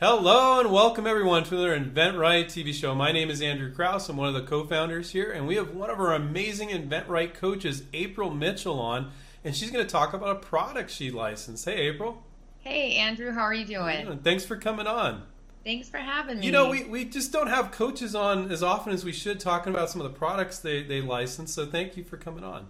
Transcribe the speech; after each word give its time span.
Hello 0.00 0.60
and 0.60 0.70
welcome 0.70 1.08
everyone 1.08 1.42
to 1.42 1.56
another 1.56 1.76
InventRight 1.76 2.44
TV 2.44 2.72
show. 2.72 2.94
My 2.94 3.10
name 3.10 3.30
is 3.30 3.42
Andrew 3.42 3.74
Krauss. 3.74 4.08
I'm 4.08 4.16
one 4.16 4.28
of 4.28 4.34
the 4.34 4.44
co-founders 4.44 5.10
here, 5.10 5.32
and 5.32 5.44
we 5.44 5.56
have 5.56 5.74
one 5.74 5.90
of 5.90 5.98
our 5.98 6.14
amazing 6.14 6.68
InventRight 6.68 7.34
coaches, 7.34 7.82
April 7.92 8.30
Mitchell, 8.30 8.78
on, 8.78 9.10
and 9.42 9.56
she's 9.56 9.72
going 9.72 9.84
to 9.84 9.90
talk 9.90 10.12
about 10.12 10.36
a 10.36 10.38
product 10.38 10.92
she 10.92 11.10
licensed. 11.10 11.64
Hey, 11.64 11.88
April. 11.88 12.22
Hey, 12.60 12.94
Andrew. 12.94 13.32
How 13.32 13.40
are 13.40 13.52
you 13.52 13.64
doing? 13.64 14.06
Yeah, 14.06 14.14
thanks 14.22 14.44
for 14.44 14.54
coming 14.54 14.86
on. 14.86 15.24
Thanks 15.64 15.88
for 15.88 15.98
having 15.98 16.38
me. 16.38 16.46
You 16.46 16.52
know, 16.52 16.70
we, 16.70 16.84
we 16.84 17.04
just 17.04 17.32
don't 17.32 17.48
have 17.48 17.72
coaches 17.72 18.14
on 18.14 18.52
as 18.52 18.62
often 18.62 18.92
as 18.92 19.04
we 19.04 19.10
should 19.10 19.40
talking 19.40 19.74
about 19.74 19.90
some 19.90 20.00
of 20.00 20.12
the 20.12 20.16
products 20.16 20.60
they, 20.60 20.84
they 20.84 21.00
license, 21.00 21.52
so 21.52 21.66
thank 21.66 21.96
you 21.96 22.04
for 22.04 22.16
coming 22.16 22.44
on. 22.44 22.68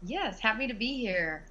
Yes, 0.00 0.38
happy 0.38 0.68
to 0.68 0.74
be 0.74 0.96
here. 0.96 1.44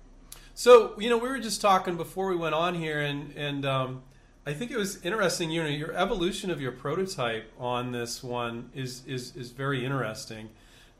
So, 0.53 0.97
you 0.97 1.09
know, 1.09 1.17
we 1.17 1.27
were 1.27 1.39
just 1.39 1.59
talking 1.59 1.97
before 1.97 2.29
we 2.29 2.37
went 2.37 2.55
on 2.55 2.75
here, 2.75 3.01
and, 3.01 3.33
and 3.35 3.65
um, 3.65 4.03
I 4.47 4.53
think 4.53 4.71
it 4.71 4.77
was 4.77 5.03
interesting. 5.03 5.51
You 5.51 5.63
know, 5.63 5.69
your 5.69 5.91
evolution 5.91 6.49
of 6.49 6.61
your 6.61 6.71
prototype 6.71 7.51
on 7.59 7.91
this 7.91 8.23
one 8.23 8.69
is 8.73 9.03
is 9.05 9.35
is 9.35 9.51
very 9.51 9.83
interesting, 9.83 10.49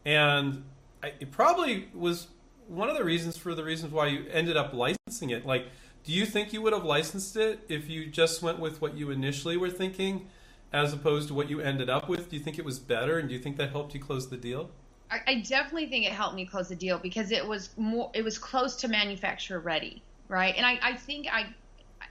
and 0.04 0.66
I, 1.02 1.14
it 1.22 1.32
probably 1.32 1.88
was 1.94 2.28
one 2.68 2.90
of 2.90 2.98
the 2.98 3.06
reasons 3.06 3.38
for 3.38 3.56
the 3.56 3.64
reasons 3.64 3.94
why 3.94 4.08
you 4.08 4.26
ended 4.30 4.58
up 4.58 4.74
licensing 4.74 5.30
it. 5.30 5.46
Like, 5.46 5.68
do 6.04 6.12
you 6.12 6.26
think 6.26 6.52
you 6.52 6.62
would 6.62 6.74
have 6.74 6.84
licensed 6.84 7.38
it 7.38 7.62
if 7.70 7.90
you 7.90 8.08
just 8.08 8.42
went 8.42 8.60
with 8.60 8.82
what 8.82 8.98
you 8.98 9.12
initially 9.12 9.56
were 9.56 9.70
thinking, 9.70 10.28
as 10.74 10.92
opposed 10.92 11.30
to 11.30 11.34
what 11.34 11.50
you 11.50 11.62
ended 11.62 11.90
up 11.90 12.10
with? 12.10 12.30
Do 12.30 12.36
you 12.36 12.44
think 12.44 12.60
it 12.60 12.66
was 12.66 12.80
better, 12.80 13.18
and 13.18 13.30
do 13.30 13.34
you 13.34 13.40
think 13.40 13.56
that 13.56 13.70
helped 13.70 13.94
you 13.94 14.02
close 14.02 14.28
the 14.28 14.36
deal? 14.36 14.72
I, 15.10 15.22
I 15.26 15.36
definitely 15.36 15.88
think 15.88 16.06
it 16.06 16.12
helped 16.12 16.36
me 16.36 16.46
close 16.46 16.68
the 16.68 16.76
deal 16.76 17.00
because 17.00 17.32
it 17.32 17.48
was 17.48 17.70
more, 17.78 18.12
it 18.14 18.26
was 18.26 18.38
close 18.38 18.76
to 18.76 18.90
manufacturer 18.90 19.62
ready, 19.62 20.04
right? 20.28 20.54
And 20.58 20.66
I, 20.66 20.80
I 20.82 20.98
think 20.98 21.28
I 21.32 21.48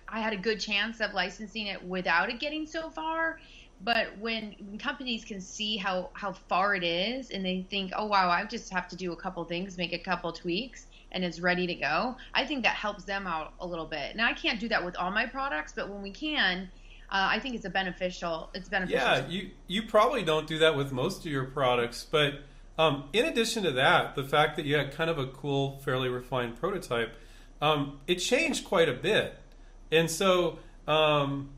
I 0.09 0.21
had 0.21 0.33
a 0.33 0.37
good 0.37 0.61
chance 0.61 1.01
of 1.01 1.15
licensing 1.15 1.67
it 1.67 1.83
without 1.83 2.31
it 2.31 2.39
getting 2.39 2.67
so 2.67 2.91
far. 2.91 3.41
But 3.83 4.17
when, 4.19 4.79
companies 4.79 5.25
can 5.25 5.41
see 5.41 5.77
how, 5.77 6.11
how 6.15 6.33
far 6.33 6.75
it 6.75 6.83
is 6.83 7.31
and 7.31 7.45
they 7.45 7.67
think, 7.69 7.93
oh, 7.95 8.07
wow, 8.07 8.31
I 8.31 8.45
just 8.45 8.73
have 8.73 8.89
to 8.89 8.97
do 8.97 9.13
a 9.13 9.17
couple 9.17 9.45
things, 9.45 9.77
make 9.77 9.93
a 9.93 9.99
couple 9.99 10.33
tweaks, 10.33 10.87
and 11.13 11.25
it's 11.25 11.41
ready 11.41 11.67
to 11.67 11.75
go, 11.75 12.17
I 12.35 12.47
think 12.47 12.63
that 12.65 12.75
helps 12.75 13.05
them 13.05 13.27
out 13.27 13.53
a 13.61 13.67
little 13.67 13.85
bit. 13.85 14.17
Now, 14.17 14.29
I 14.29 14.33
can't 14.33 14.59
do 14.59 14.69
that 14.69 14.85
with 14.85 14.97
all 14.97 15.11
my 15.11 15.27
products, 15.27 15.73
but 15.77 15.91
when 15.91 16.03
we 16.03 16.11
can, 16.11 16.71
uh, 17.11 17.29
I 17.31 17.39
think 17.39 17.55
it's 17.55 17.65
a 17.65 17.71
beneficial. 17.71 18.51
It's 18.55 18.69
beneficial. 18.69 19.01
Yeah, 19.01 19.27
you 19.29 19.51
you 19.69 19.83
probably 19.85 20.25
don't 20.25 20.47
do 20.47 20.59
that 20.59 20.77
with 20.77 20.91
most 20.91 21.25
of 21.25 21.31
your 21.31 21.45
products, 21.45 22.05
but 22.11 22.41
um, 22.79 23.09
in 23.13 23.25
addition 23.25 23.63
to 23.63 23.71
that, 23.73 24.17
the 24.17 24.25
fact 24.25 24.57
that 24.57 24.67
you 24.67 24.77
had 24.77 24.93
kind 24.93 25.09
of 25.09 25.19
a 25.19 25.27
cool, 25.27 25.79
fairly 25.85 26.09
refined 26.09 26.57
prototype, 26.57 27.15
um, 27.63 28.01
it 28.07 28.17
changed 28.17 28.65
quite 28.65 28.89
a 28.89 28.93
bit. 28.93 29.39
And 29.91 30.11
so, 30.11 30.59
um, 30.87 31.51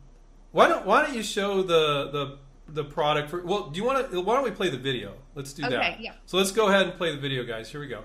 why 0.53 0.69
don't 0.69 0.85
why 0.87 1.03
don't 1.05 1.15
you 1.15 1.23
show 1.23 1.63
the 1.63 2.11
the 2.11 2.39
the 2.69 2.85
product 2.85 3.31
for? 3.31 3.43
Well, 3.45 3.71
do 3.71 3.79
you 3.79 3.85
want 3.85 4.11
to? 4.11 4.21
Why 4.21 4.35
don't 4.35 4.45
we 4.45 4.51
play 4.51 4.71
the 4.71 4.79
video? 4.79 5.15
Let's 5.35 5.53
do 5.53 5.65
okay, 5.65 5.75
that. 5.77 6.01
Yeah. 6.01 6.13
So 6.27 6.37
let's 6.37 6.53
go 6.53 6.69
ahead 6.69 6.87
and 6.87 6.97
play 6.97 7.15
the 7.15 7.21
video, 7.21 7.45
guys. 7.45 7.71
Here 7.71 7.81
we 7.81 7.89
go. 7.89 8.05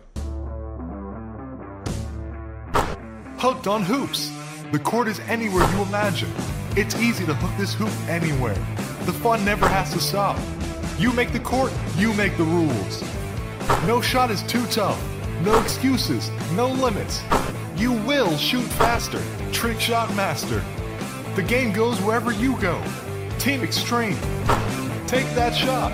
Hooked 3.37 3.67
on 3.67 3.83
hoops. 3.83 4.31
The 4.71 4.79
court 4.79 5.07
is 5.07 5.19
anywhere 5.21 5.69
you 5.71 5.81
imagine. 5.83 6.31
It's 6.75 6.95
easy 6.95 7.25
to 7.25 7.33
hook 7.35 7.51
this 7.57 7.73
hoop 7.73 7.91
anywhere. 8.09 8.55
The 9.05 9.13
fun 9.13 9.43
never 9.45 9.67
has 9.67 9.91
to 9.93 9.99
stop. 9.99 10.39
You 10.97 11.11
make 11.11 11.33
the 11.33 11.39
court, 11.39 11.71
you 11.97 12.13
make 12.13 12.37
the 12.37 12.43
rules. 12.43 13.03
No 13.85 14.01
shot 14.01 14.31
is 14.31 14.41
too 14.43 14.65
tough. 14.67 14.99
No 15.43 15.61
excuses, 15.61 16.31
no 16.53 16.67
limits. 16.67 17.21
You 17.75 17.93
will 17.93 18.37
shoot 18.37 18.63
faster. 18.63 19.21
Trick 19.51 19.79
Shot 19.79 20.13
Master. 20.15 20.63
The 21.35 21.41
game 21.41 21.73
goes 21.73 21.99
wherever 22.01 22.31
you 22.31 22.55
go. 22.59 22.81
Team 23.39 23.63
Extreme. 23.63 24.17
Take 25.07 25.25
that 25.33 25.53
shot. 25.55 25.91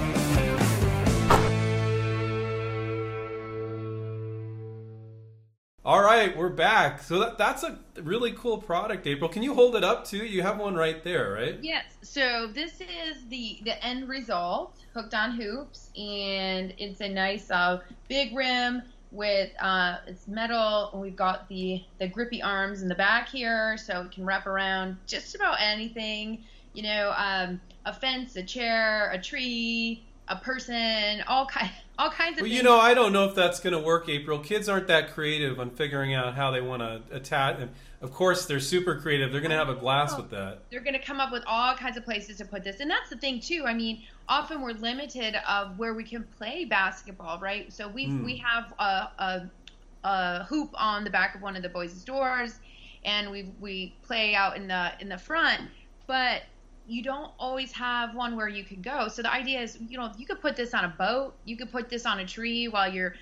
All 5.85 6.01
right, 6.03 6.37
we're 6.37 6.49
back. 6.49 7.01
So 7.01 7.17
that, 7.19 7.37
that's 7.37 7.63
a 7.63 7.79
really 8.03 8.33
cool 8.33 8.57
product, 8.57 9.07
April. 9.07 9.29
Can 9.29 9.41
you 9.41 9.53
hold 9.53 9.75
it 9.75 9.83
up 9.83 10.05
too? 10.05 10.25
You 10.25 10.41
have 10.43 10.59
one 10.59 10.75
right 10.75 11.01
there, 11.01 11.31
right? 11.31 11.57
Yes. 11.61 11.85
So 12.01 12.47
this 12.53 12.81
is 12.81 13.25
the 13.29 13.59
the 13.63 13.83
end 13.83 14.07
result, 14.07 14.77
hooked 14.93 15.13
on 15.13 15.31
hoops, 15.31 15.89
and 15.97 16.73
it's 16.77 17.01
a 17.01 17.09
nice 17.09 17.49
uh, 17.49 17.79
big 18.07 18.35
rim 18.35 18.83
with 19.11 19.51
uh, 19.59 19.97
it's 20.07 20.27
metal. 20.27 20.91
We've 20.93 21.15
got 21.15 21.47
the 21.49 21.83
the 21.99 22.07
grippy 22.07 22.41
arms 22.41 22.81
in 22.81 22.87
the 22.87 22.95
back 22.95 23.29
here, 23.29 23.77
so 23.77 24.01
it 24.01 24.11
can 24.11 24.25
wrap 24.25 24.47
around 24.47 24.97
just 25.07 25.35
about 25.35 25.57
anything. 25.59 26.43
You 26.73 26.83
know, 26.83 27.13
um, 27.17 27.59
a 27.85 27.93
fence, 27.93 28.35
a 28.35 28.43
chair, 28.43 29.09
a 29.11 29.19
tree, 29.19 30.03
a 30.27 30.35
person, 30.35 31.23
all 31.27 31.45
kind 31.47 31.71
all 31.97 32.11
kinds 32.11 32.37
of. 32.37 32.41
Well, 32.41 32.49
things. 32.49 32.57
you 32.57 32.63
know, 32.63 32.79
I 32.79 32.93
don't 32.93 33.11
know 33.11 33.25
if 33.25 33.35
that's 33.35 33.59
going 33.59 33.73
to 33.73 33.79
work, 33.81 34.07
April. 34.09 34.39
Kids 34.39 34.69
aren't 34.69 34.87
that 34.87 35.13
creative 35.13 35.59
on 35.59 35.71
figuring 35.71 36.13
out 36.13 36.35
how 36.35 36.51
they 36.51 36.61
want 36.61 36.81
to 36.81 37.01
attach. 37.15 37.59
Of 38.01 38.13
course, 38.13 38.45
they're 38.45 38.61
super 38.61 38.95
creative. 38.95 39.31
They're 39.31 39.41
going 39.41 39.51
to 39.51 39.57
have 39.57 39.67
a 39.69 39.75
glass 39.75 40.15
with 40.15 40.29
that. 40.29 40.63
They're 40.71 40.79
going 40.79 40.93
to 40.93 41.01
come 41.05 41.19
up 41.19 41.33
with 41.33 41.43
all 41.45 41.75
kinds 41.75 41.97
of 41.97 42.05
places 42.05 42.37
to 42.37 42.45
put 42.45 42.63
this, 42.63 42.79
and 42.79 42.89
that's 42.89 43.09
the 43.09 43.17
thing 43.17 43.41
too. 43.41 43.65
I 43.67 43.73
mean, 43.73 44.03
often 44.29 44.61
we're 44.61 44.71
limited 44.71 45.35
of 45.47 45.77
where 45.77 45.93
we 45.93 46.05
can 46.05 46.23
play 46.37 46.63
basketball, 46.63 47.39
right? 47.39 47.71
So 47.73 47.89
we 47.89 48.07
Mm. 48.07 48.23
we 48.23 48.37
have 48.37 48.73
a, 48.79 49.09
a 49.19 49.51
a 50.05 50.43
hoop 50.45 50.69
on 50.75 51.03
the 51.03 51.09
back 51.09 51.35
of 51.35 51.41
one 51.41 51.57
of 51.57 51.61
the 51.61 51.67
boys' 51.67 52.01
doors, 52.05 52.59
and 53.03 53.31
we 53.31 53.51
we 53.59 53.93
play 54.03 54.33
out 54.33 54.55
in 54.55 54.69
the 54.69 54.93
in 55.01 55.09
the 55.09 55.17
front, 55.17 55.61
but 56.07 56.43
you 56.87 57.03
don't 57.03 57.31
always 57.37 57.71
have 57.73 58.15
one 58.15 58.35
where 58.35 58.47
you 58.47 58.63
can 58.63 58.81
go. 58.81 59.09
So 59.09 59.21
the 59.21 59.31
idea 59.31 59.61
is, 59.61 59.77
you 59.89 59.97
know, 59.97 60.11
you 60.17 60.25
could 60.25 60.41
put 60.41 60.55
this 60.55 60.73
on 60.73 60.85
a 60.85 60.95
boat, 60.97 61.35
you 61.45 61.55
could 61.57 61.71
put 61.71 61.87
this 61.89 62.05
on 62.05 62.19
a 62.19 62.25
tree 62.25 62.67
while 62.69 62.91
you're 62.91 63.13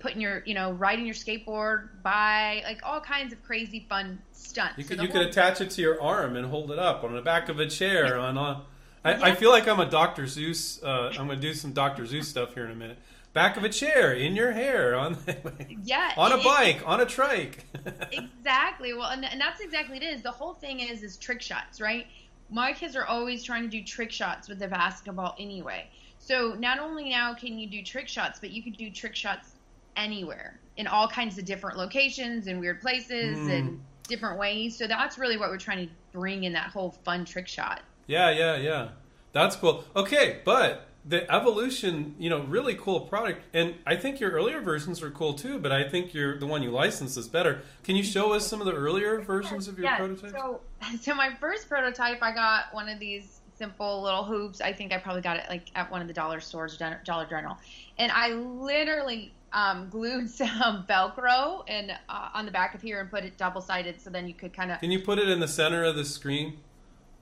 putting 0.00 0.20
your, 0.20 0.42
you 0.44 0.54
know, 0.54 0.72
riding 0.72 1.04
your 1.06 1.14
skateboard 1.14 1.88
by, 2.02 2.62
like 2.64 2.80
all 2.84 3.00
kinds 3.00 3.32
of 3.32 3.42
crazy 3.42 3.86
fun 3.88 4.20
stunts. 4.32 4.76
You 4.78 4.84
could 4.84 4.98
you 5.00 5.08
whole- 5.08 5.12
could 5.20 5.26
attach 5.28 5.60
it 5.60 5.70
to 5.70 5.80
your 5.82 6.00
arm 6.00 6.36
and 6.36 6.46
hold 6.46 6.70
it 6.70 6.78
up 6.78 7.04
on 7.04 7.14
the 7.14 7.22
back 7.22 7.48
of 7.48 7.58
a 7.58 7.66
chair 7.68 8.18
on 8.18 8.36
a. 8.36 8.62
I, 9.04 9.14
I 9.14 9.28
Yeah. 9.28 9.34
feel 9.34 9.50
like 9.50 9.66
I'm 9.66 9.80
a 9.80 9.86
Dr. 9.90 10.24
Seuss. 10.24 10.82
Uh, 10.84 11.08
I'm 11.18 11.26
going 11.26 11.40
to 11.40 11.46
do 11.48 11.54
some 11.54 11.72
Dr. 11.72 12.04
Seuss 12.04 12.24
stuff 12.26 12.54
here 12.54 12.64
in 12.66 12.70
a 12.70 12.74
minute. 12.76 12.98
Back 13.32 13.56
of 13.56 13.64
a 13.64 13.68
chair, 13.70 14.12
in 14.12 14.36
your 14.36 14.52
hair, 14.52 14.94
on 14.94 15.16
Yeah, 15.84 16.12
on 16.18 16.32
a 16.32 16.36
it- 16.36 16.44
bike, 16.44 16.82
on 16.86 17.00
a 17.00 17.06
trike. 17.06 17.64
exactly. 18.12 18.92
Well, 18.94 19.08
and, 19.10 19.24
and 19.24 19.40
that's 19.40 19.60
exactly 19.60 19.96
it 19.96 20.02
is. 20.02 20.22
The 20.22 20.30
whole 20.30 20.54
thing 20.54 20.80
is 20.80 21.02
is 21.02 21.16
trick 21.16 21.40
shots, 21.40 21.80
right? 21.80 22.06
My 22.50 22.72
kids 22.74 22.94
are 22.94 23.06
always 23.06 23.42
trying 23.42 23.62
to 23.62 23.68
do 23.68 23.82
trick 23.82 24.10
shots 24.12 24.48
with 24.48 24.58
the 24.58 24.68
basketball 24.68 25.34
anyway. 25.38 25.86
So 26.18 26.54
not 26.58 26.78
only 26.78 27.08
now 27.10 27.34
can 27.34 27.58
you 27.58 27.66
do 27.68 27.82
trick 27.82 28.06
shots, 28.06 28.38
but 28.38 28.50
you 28.50 28.62
can 28.62 28.72
do 28.74 28.90
trick 28.90 29.16
shots 29.16 29.51
anywhere 29.96 30.58
in 30.76 30.86
all 30.86 31.06
kinds 31.08 31.38
of 31.38 31.44
different 31.44 31.76
locations 31.76 32.46
and 32.46 32.58
weird 32.60 32.80
places 32.80 33.38
Mm. 33.38 33.58
and 33.58 33.84
different 34.08 34.38
ways. 34.38 34.76
So 34.76 34.86
that's 34.86 35.18
really 35.18 35.36
what 35.36 35.50
we're 35.50 35.58
trying 35.58 35.86
to 35.86 35.92
bring 36.12 36.44
in 36.44 36.52
that 36.54 36.70
whole 36.70 36.90
fun 37.04 37.24
trick 37.24 37.48
shot. 37.48 37.82
Yeah, 38.06 38.30
yeah, 38.30 38.56
yeah. 38.56 38.88
That's 39.32 39.56
cool. 39.56 39.84
Okay, 39.96 40.40
but 40.44 40.86
the 41.04 41.30
evolution, 41.32 42.14
you 42.18 42.30
know, 42.30 42.42
really 42.42 42.74
cool 42.74 43.00
product, 43.00 43.42
and 43.54 43.74
I 43.86 43.96
think 43.96 44.20
your 44.20 44.30
earlier 44.30 44.60
versions 44.60 45.02
are 45.02 45.10
cool 45.10 45.34
too. 45.34 45.58
But 45.58 45.72
I 45.72 45.88
think 45.88 46.14
your 46.14 46.38
the 46.38 46.46
one 46.46 46.62
you 46.62 46.70
licensed 46.70 47.16
is 47.16 47.28
better. 47.28 47.62
Can 47.82 47.96
you 47.96 48.02
show 48.02 48.32
us 48.32 48.46
some 48.46 48.60
of 48.60 48.66
the 48.66 48.74
earlier 48.74 49.20
versions 49.20 49.68
of 49.68 49.78
your 49.78 49.86
yeah, 49.86 49.96
prototypes? 49.96 50.32
So, 50.32 50.60
so 51.00 51.14
my 51.14 51.34
first 51.40 51.68
prototype, 51.68 52.22
I 52.22 52.32
got 52.32 52.72
one 52.72 52.88
of 52.88 52.98
these 52.98 53.40
simple 53.56 54.02
little 54.02 54.24
hoops. 54.24 54.60
I 54.60 54.72
think 54.72 54.92
I 54.92 54.98
probably 54.98 55.22
got 55.22 55.38
it 55.38 55.44
like 55.48 55.70
at 55.74 55.90
one 55.90 56.02
of 56.02 56.08
the 56.08 56.14
dollar 56.14 56.40
stores, 56.40 56.76
Dollar 56.76 57.26
General, 57.26 57.56
and 57.98 58.12
I 58.12 58.30
literally 58.30 59.32
um, 59.52 59.88
glued 59.88 60.28
some 60.38 60.84
Velcro 60.88 61.64
and 61.68 61.92
uh, 62.08 62.28
on 62.34 62.46
the 62.46 62.52
back 62.52 62.74
of 62.74 62.82
here 62.82 63.00
and 63.00 63.10
put 63.10 63.24
it 63.24 63.36
double 63.36 63.60
sided, 63.60 64.00
so 64.00 64.10
then 64.10 64.26
you 64.26 64.34
could 64.34 64.52
kind 64.52 64.70
of. 64.70 64.80
Can 64.80 64.90
you 64.90 65.00
put 65.00 65.18
it 65.18 65.28
in 65.28 65.40
the 65.40 65.48
center 65.48 65.84
of 65.84 65.96
the 65.96 66.04
screen? 66.04 66.58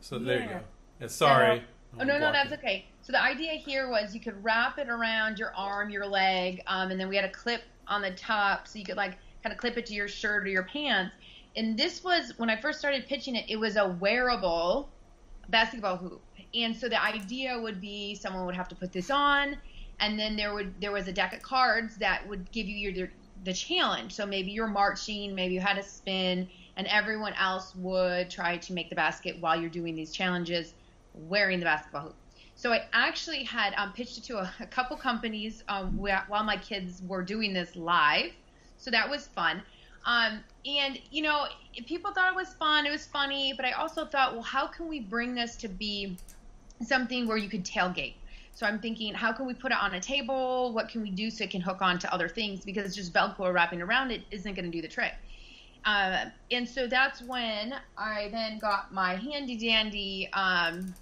So 0.01 0.19
there 0.19 0.43
you 0.43 0.49
go. 0.49 0.61
Yeah, 1.01 1.07
sorry. 1.09 1.63
Oh 1.99 2.05
no, 2.05 2.19
no, 2.19 2.33
that's 2.33 2.53
okay. 2.53 2.87
So 3.03 3.13
the 3.13 3.23
idea 3.23 3.53
here 3.53 3.91
was 3.91 4.15
you 4.15 4.21
could 4.21 4.43
wrap 4.45 4.79
it 4.79 4.89
around 4.89 5.39
your 5.39 5.55
arm, 5.57 5.91
your 5.91 6.07
leg, 6.07 6.63
um, 6.67 6.91
and 6.91 7.01
then 7.01 7.09
we 7.09 7.17
had 7.17 7.25
a 7.25 7.31
clip 7.31 7.63
on 7.89 8.03
the 8.03 8.13
top, 8.13 8.69
so 8.69 8.79
you 8.79 8.85
could 8.85 8.97
like 8.97 9.17
kind 9.43 9.53
of 9.53 9.59
clip 9.59 9.77
it 9.77 9.87
to 9.87 9.95
your 9.95 10.09
shirt 10.09 10.45
or 10.45 10.49
your 10.49 10.63
pants. 10.63 11.15
And 11.57 11.77
this 11.77 12.05
was 12.05 12.33
when 12.37 12.49
I 12.49 12.61
first 12.61 12.79
started 12.79 13.07
pitching 13.07 13.35
it. 13.35 13.47
It 13.49 13.57
was 13.57 13.77
a 13.77 13.89
wearable 13.89 14.89
basketball 15.49 15.97
hoop, 15.97 16.23
and 16.55 16.77
so 16.77 16.89
the 16.89 17.03
idea 17.03 17.59
would 17.59 17.81
be 17.81 18.15
someone 18.15 18.47
would 18.47 18.55
have 18.55 18.69
to 18.69 18.77
put 18.77 18.93
this 18.93 19.11
on, 19.11 19.57
and 20.01 20.19
then 20.19 20.37
there 20.37 20.55
would 20.55 20.81
there 20.81 20.93
was 20.93 21.07
a 21.09 21.13
deck 21.13 21.33
of 21.33 21.43
cards 21.43 21.97
that 21.97 22.27
would 22.29 22.51
give 22.53 22.67
you 22.67 22.91
your 22.91 23.09
the 23.45 23.53
challenge. 23.55 24.15
So 24.15 24.27
maybe 24.27 24.51
you're 24.51 24.67
marching, 24.67 25.35
maybe 25.35 25.55
you 25.55 25.61
had 25.61 25.79
a 25.79 25.83
spin, 25.83 26.49
and 26.77 26.87
everyone 26.89 27.33
else 27.35 27.75
would 27.75 28.31
try 28.31 28.59
to 28.59 28.73
make 28.73 28.91
the 28.91 28.97
basket 28.97 29.37
while 29.41 29.59
you're 29.59 29.71
doing 29.71 29.95
these 29.95 30.13
challenges 30.13 30.75
wearing 31.15 31.59
the 31.59 31.65
basketball 31.65 32.03
hoop. 32.03 32.17
So 32.55 32.73
I 32.73 32.83
actually 32.93 33.45
had 33.45 33.73
um, 33.79 33.93
pitched 33.95 34.19
it 34.19 34.25
to 34.25 34.39
a, 34.39 34.53
a 34.61 34.67
couple 34.67 34.97
companies 34.97 35.65
um, 35.69 35.99
wh- 35.99 36.29
while 36.29 36.45
my 36.45 36.57
kids 36.59 37.01
were 37.03 37.23
doing 37.23 37.55
this 37.55 37.75
live. 37.77 38.33
So 38.77 38.91
that 38.91 39.09
was 39.09 39.27
fun. 39.29 39.63
Um, 40.07 40.45
and 40.67 40.99
you 41.11 41.23
know, 41.23 41.47
people 41.87 42.13
thought 42.13 42.33
it 42.33 42.37
was 42.37 42.53
fun. 42.55 42.87
It 42.87 42.91
was 42.91 43.07
funny, 43.07 43.55
but 43.57 43.65
I 43.65 43.73
also 43.73 44.05
thought, 44.05 44.35
well, 44.35 44.43
how 44.43 44.67
can 44.67 44.89
we 44.89 45.01
bring 45.01 45.35
this 45.35 45.57
to 45.57 45.69
be 45.69 46.19
something 46.83 47.27
where 47.27 47.37
you 47.37 47.49
could 47.49 47.65
tailgate? 47.65 48.15
So 48.61 48.67
I'm 48.67 48.79
thinking, 48.79 49.15
how 49.15 49.33
can 49.33 49.47
we 49.47 49.55
put 49.55 49.73
it 49.73 49.79
on 49.81 49.95
a 49.95 50.01
table? 50.01 50.75
What 50.75 50.91
can 50.91 51.01
we 51.01 51.11
do 51.11 51.31
so 51.31 51.45
it 51.45 51.51
can 51.51 51.63
hook 51.63 51.81
on 51.81 51.99
to 52.01 52.13
other 52.13 52.29
things? 52.29 52.63
Because 52.63 52.95
just 52.95 53.11
Velcro 53.11 53.55
wrapping 53.55 53.81
around 53.81 54.11
it 54.11 54.21
isn't 54.31 54.53
going 54.53 54.67
to 54.67 54.71
do 54.71 54.83
the 54.83 54.89
trick. 54.89 55.15
Uh, 55.87 56.27
and 56.51 56.69
so 56.69 56.87
that's 56.87 57.23
when 57.23 57.75
I 57.97 58.29
then 58.31 58.59
got 58.59 58.93
my 58.93 59.15
handy 59.15 59.57
dandy 59.57 60.29
um, 60.35 60.95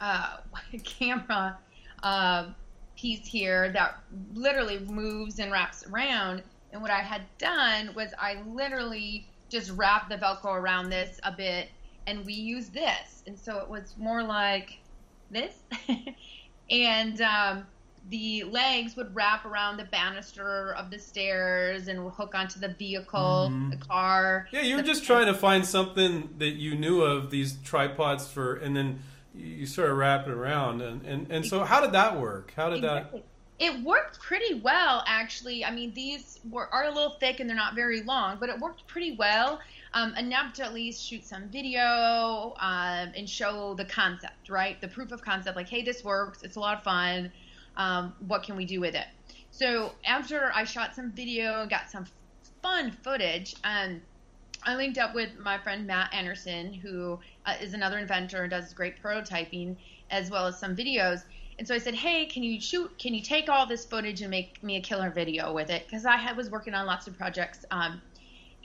uh, 0.00 0.38
camera 0.82 1.58
uh, 2.02 2.48
piece 2.96 3.24
here 3.24 3.70
that 3.70 4.00
literally 4.34 4.80
moves 4.80 5.38
and 5.38 5.52
wraps 5.52 5.86
around. 5.86 6.42
And 6.72 6.82
what 6.82 6.90
I 6.90 7.02
had 7.02 7.22
done 7.38 7.94
was 7.94 8.08
I 8.18 8.42
literally 8.48 9.28
just 9.48 9.70
wrapped 9.70 10.08
the 10.08 10.16
Velcro 10.16 10.56
around 10.56 10.90
this 10.90 11.20
a 11.22 11.30
bit, 11.30 11.68
and 12.08 12.26
we 12.26 12.32
used 12.32 12.74
this. 12.74 13.22
And 13.28 13.38
so 13.38 13.58
it 13.58 13.68
was 13.68 13.94
more 13.96 14.24
like 14.24 14.80
this. 15.32 15.54
and 16.70 17.20
um, 17.20 17.66
the 18.10 18.44
legs 18.44 18.96
would 18.96 19.14
wrap 19.14 19.44
around 19.44 19.76
the 19.76 19.84
banister 19.84 20.74
of 20.74 20.90
the 20.90 20.98
stairs 20.98 21.88
and 21.88 22.10
hook 22.12 22.34
onto 22.34 22.58
the 22.58 22.68
vehicle, 22.68 23.48
mm-hmm. 23.50 23.70
the 23.70 23.76
car. 23.76 24.48
Yeah, 24.50 24.62
you 24.62 24.76
were 24.76 24.82
just 24.82 25.04
trying 25.04 25.26
to 25.26 25.34
find 25.34 25.64
something 25.64 26.30
that 26.38 26.54
you 26.54 26.74
knew 26.74 27.02
of 27.02 27.30
these 27.30 27.56
tripods 27.64 28.26
for, 28.28 28.56
and 28.56 28.76
then 28.76 29.00
you 29.34 29.66
sort 29.66 29.90
of 29.90 29.96
wrap 29.96 30.26
it 30.26 30.32
around. 30.32 30.82
And, 30.82 31.04
and, 31.04 31.30
and 31.30 31.46
so, 31.46 31.64
how 31.64 31.80
did 31.80 31.92
that 31.92 32.18
work? 32.18 32.52
How 32.56 32.70
did 32.70 32.78
exactly. 32.78 33.20
that? 33.20 33.26
It 33.64 33.84
worked 33.84 34.20
pretty 34.20 34.54
well, 34.54 35.04
actually. 35.06 35.64
I 35.64 35.70
mean, 35.70 35.94
these 35.94 36.40
were 36.50 36.66
are 36.74 36.84
a 36.84 36.90
little 36.90 37.16
thick 37.20 37.38
and 37.38 37.48
they're 37.48 37.56
not 37.56 37.76
very 37.76 38.02
long, 38.02 38.38
but 38.40 38.48
it 38.48 38.58
worked 38.58 38.86
pretty 38.88 39.12
well 39.12 39.60
um, 39.94 40.14
enough 40.16 40.54
to 40.54 40.64
at 40.64 40.72
least 40.72 41.04
shoot 41.04 41.24
some 41.24 41.48
video 41.48 42.54
um, 42.60 43.12
and 43.16 43.28
show 43.28 43.74
the 43.74 43.84
concept, 43.84 44.48
right? 44.48 44.80
The 44.80 44.88
proof 44.88 45.12
of 45.12 45.22
concept, 45.22 45.56
like, 45.56 45.68
hey, 45.68 45.82
this 45.82 46.02
works. 46.02 46.42
It's 46.42 46.56
a 46.56 46.60
lot 46.60 46.78
of 46.78 46.84
fun. 46.84 47.30
Um, 47.76 48.14
what 48.26 48.42
can 48.42 48.56
we 48.56 48.64
do 48.64 48.80
with 48.80 48.94
it? 48.94 49.06
So 49.50 49.92
after 50.04 50.50
I 50.54 50.64
shot 50.64 50.94
some 50.94 51.12
video 51.12 51.60
and 51.60 51.70
got 51.70 51.90
some 51.90 52.06
fun 52.62 52.90
footage, 52.90 53.54
um, 53.64 54.00
I 54.64 54.76
linked 54.76 54.98
up 54.98 55.14
with 55.14 55.30
my 55.38 55.58
friend 55.58 55.86
Matt 55.86 56.14
Anderson, 56.14 56.72
who 56.72 57.18
uh, 57.44 57.54
is 57.60 57.74
another 57.74 57.98
inventor 57.98 58.42
and 58.42 58.50
does 58.50 58.72
great 58.72 59.02
prototyping 59.02 59.76
as 60.10 60.30
well 60.30 60.46
as 60.46 60.58
some 60.58 60.76
videos. 60.76 61.24
And 61.58 61.68
so 61.68 61.74
I 61.74 61.78
said, 61.78 61.94
"Hey, 61.94 62.26
can 62.26 62.42
you 62.42 62.60
shoot? 62.60 62.96
Can 62.98 63.12
you 63.12 63.20
take 63.20 63.48
all 63.48 63.66
this 63.66 63.84
footage 63.84 64.22
and 64.22 64.30
make 64.30 64.62
me 64.62 64.76
a 64.76 64.80
killer 64.80 65.10
video 65.10 65.52
with 65.52 65.68
it?" 65.68 65.84
Because 65.84 66.06
I 66.06 66.16
had, 66.16 66.36
was 66.36 66.50
working 66.50 66.74
on 66.74 66.86
lots 66.86 67.06
of 67.06 67.16
projects. 67.18 67.64
Um, 67.70 68.00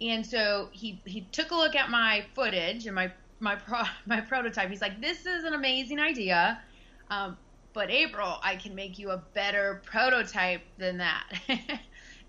and 0.01 0.25
so 0.25 0.69
he 0.71 1.01
he 1.05 1.21
took 1.31 1.51
a 1.51 1.55
look 1.55 1.75
at 1.75 1.89
my 1.89 2.25
footage 2.35 2.85
and 2.85 2.95
my 2.95 3.11
my 3.39 3.55
pro, 3.55 3.83
my 4.05 4.21
prototype. 4.21 4.69
He's 4.69 4.81
like, 4.81 5.01
"This 5.01 5.25
is 5.25 5.43
an 5.43 5.53
amazing 5.53 5.99
idea, 5.99 6.59
um, 7.09 7.37
but 7.73 7.89
April, 7.89 8.37
I 8.43 8.55
can 8.55 8.75
make 8.75 8.99
you 8.99 9.11
a 9.11 9.17
better 9.33 9.81
prototype 9.85 10.61
than 10.77 10.97
that." 10.97 11.25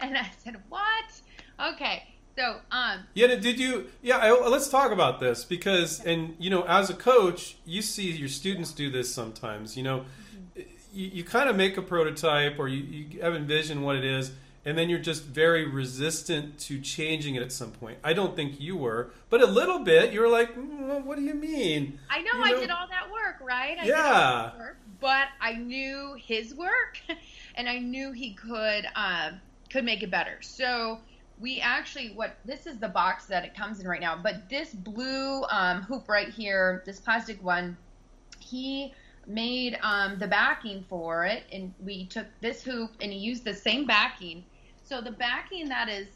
and 0.00 0.17
I 0.17 0.31
said, 0.44 0.56
"What? 0.69 1.73
Okay." 1.73 2.05
So, 2.37 2.61
um, 2.70 3.00
yeah, 3.15 3.26
did 3.26 3.59
you? 3.59 3.88
Yeah, 4.00 4.19
I, 4.19 4.31
let's 4.31 4.69
talk 4.69 4.93
about 4.93 5.19
this 5.19 5.44
because, 5.44 6.05
and 6.05 6.37
you 6.38 6.50
know, 6.50 6.62
as 6.62 6.88
a 6.88 6.94
coach, 6.94 7.56
you 7.67 7.82
see 7.82 8.12
your 8.12 8.29
students 8.29 8.71
do 8.71 8.91
this 8.91 9.12
sometimes. 9.12 9.76
You 9.76 9.82
know, 9.82 9.99
mm-hmm. 9.99 10.62
you, 10.93 11.09
you 11.09 11.25
kind 11.25 11.50
of 11.50 11.56
make 11.56 11.76
a 11.76 11.82
prototype 11.82 12.61
or 12.61 12.69
you, 12.69 12.85
you 12.85 13.23
have 13.23 13.35
envisioned 13.35 13.85
what 13.85 13.97
it 13.97 14.05
is 14.05 14.31
and 14.69 14.76
then 14.76 14.91
you're 14.91 14.99
just 14.99 15.25
very 15.25 15.67
resistant 15.67 16.59
to 16.59 16.79
changing 16.79 17.37
it 17.37 17.43
at 17.43 17.50
some 17.50 17.70
point. 17.70 17.97
I 18.05 18.12
don't 18.12 18.37
think 18.37 18.61
you 18.61 18.76
were, 18.76 19.12
but 19.31 19.41
a 19.41 19.47
little 19.47 19.79
bit. 19.79 20.12
You 20.12 20.20
were 20.20 20.29
like, 20.29 20.55
mm, 20.55 21.05
"What 21.05 21.17
do 21.17 21.25
you 21.25 21.32
mean?" 21.32 21.99
I 22.11 22.19
know, 22.19 22.32
you 22.35 22.38
know, 22.38 22.44
I 22.44 22.61
did 22.61 22.70
all 22.70 22.87
that 22.87 23.11
work, 23.11 23.37
right? 23.41 23.79
I 23.81 23.87
yeah. 23.87 24.59
Work, 24.59 24.76
but 25.00 25.29
I 25.41 25.55
knew 25.55 26.17
his 26.19 26.55
work, 26.55 27.00
and 27.55 27.67
I 27.67 27.79
knew 27.79 28.12
he 28.12 28.35
could 28.35 28.87
uh, 28.94 29.31
could 29.70 29.87
make 29.87 30.03
it 30.03 30.11
better. 30.11 30.37
So 30.43 30.99
we 31.41 31.61
actually, 31.62 32.11
what 32.11 32.37
this 32.44 32.67
is 32.67 32.76
the 32.76 32.88
box 32.88 33.25
that 33.25 33.47
it 33.47 33.55
comes 33.55 33.81
in 33.81 33.88
right 33.88 34.03
now. 34.03 34.21
But 34.23 34.50
this 34.50 34.75
blue 34.75 35.44
um, 35.44 35.81
hoop 35.81 36.11
right 36.11 36.29
here, 36.29 36.82
this 36.85 37.00
plastic 37.00 37.43
one, 37.43 37.75
he 38.38 38.93
made 39.26 39.79
um, 39.81 40.19
the 40.19 40.26
backing 40.26 40.85
for 40.91 41.25
it, 41.25 41.44
and 41.50 41.73
we 41.82 42.05
took 42.05 42.26
this 42.43 42.62
hoop 42.62 42.91
and 43.00 43.11
he 43.11 43.19
used 43.19 43.44
the 43.44 43.55
same 43.55 43.87
backing 43.87 44.44
so 44.88 45.00
the 45.02 45.11
backing 45.11 45.69
that 45.69 45.88
is 45.88 46.06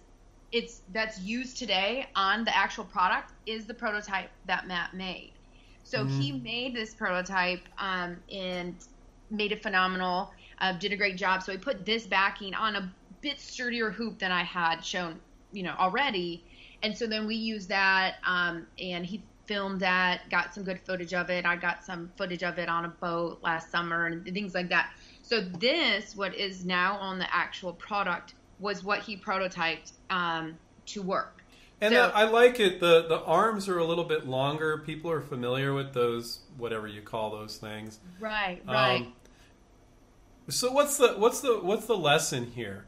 it's 0.50 0.82
that's 0.92 1.20
used 1.20 1.56
today 1.58 2.06
on 2.14 2.44
the 2.44 2.56
actual 2.56 2.84
product 2.84 3.32
is 3.46 3.66
the 3.66 3.74
prototype 3.74 4.30
that 4.46 4.66
Matt 4.66 4.94
made. 4.94 5.32
So 5.84 6.04
mm. 6.04 6.20
he 6.20 6.32
made 6.32 6.74
this 6.74 6.94
prototype 6.94 7.60
um, 7.78 8.16
and 8.30 8.74
made 9.30 9.52
it 9.52 9.62
phenomenal. 9.62 10.32
Uh, 10.58 10.72
did 10.78 10.92
a 10.92 10.96
great 10.96 11.16
job. 11.16 11.42
So 11.42 11.52
he 11.52 11.58
put 11.58 11.84
this 11.84 12.06
backing 12.06 12.54
on 12.54 12.76
a 12.76 12.92
bit 13.20 13.40
sturdier 13.40 13.90
hoop 13.90 14.18
than 14.18 14.30
I 14.30 14.42
had 14.42 14.84
shown, 14.84 15.18
you 15.52 15.62
know, 15.62 15.74
already. 15.78 16.44
And 16.82 16.96
so 16.96 17.06
then 17.06 17.26
we 17.26 17.34
used 17.34 17.68
that, 17.68 18.16
um, 18.26 18.66
and 18.78 19.04
he 19.04 19.22
filmed 19.46 19.80
that, 19.80 20.28
got 20.30 20.54
some 20.54 20.64
good 20.64 20.80
footage 20.80 21.14
of 21.14 21.30
it. 21.30 21.44
I 21.44 21.56
got 21.56 21.84
some 21.84 22.10
footage 22.16 22.42
of 22.42 22.58
it 22.58 22.68
on 22.68 22.84
a 22.84 22.88
boat 22.88 23.38
last 23.42 23.70
summer 23.70 24.06
and 24.06 24.24
things 24.24 24.54
like 24.54 24.68
that. 24.68 24.92
So 25.22 25.40
this, 25.40 26.14
what 26.16 26.34
is 26.34 26.64
now 26.64 26.96
on 26.96 27.18
the 27.18 27.32
actual 27.34 27.72
product, 27.72 28.34
was 28.62 28.82
what 28.82 29.00
he 29.00 29.16
prototyped 29.16 29.92
um, 30.08 30.56
to 30.86 31.02
work. 31.02 31.42
And 31.82 31.92
so, 31.92 32.12
I 32.14 32.24
like 32.24 32.60
it. 32.60 32.78
the 32.78 33.06
The 33.08 33.20
arms 33.22 33.68
are 33.68 33.78
a 33.78 33.84
little 33.84 34.04
bit 34.04 34.26
longer. 34.26 34.78
People 34.78 35.10
are 35.10 35.20
familiar 35.20 35.74
with 35.74 35.92
those, 35.92 36.38
whatever 36.56 36.86
you 36.86 37.02
call 37.02 37.30
those 37.30 37.56
things. 37.56 37.98
Right, 38.20 38.62
right. 38.66 39.00
Um, 39.00 39.12
so 40.48 40.70
what's 40.70 40.96
the 40.96 41.14
what's 41.14 41.40
the 41.40 41.58
what's 41.60 41.86
the 41.86 41.96
lesson 41.96 42.52
here? 42.52 42.86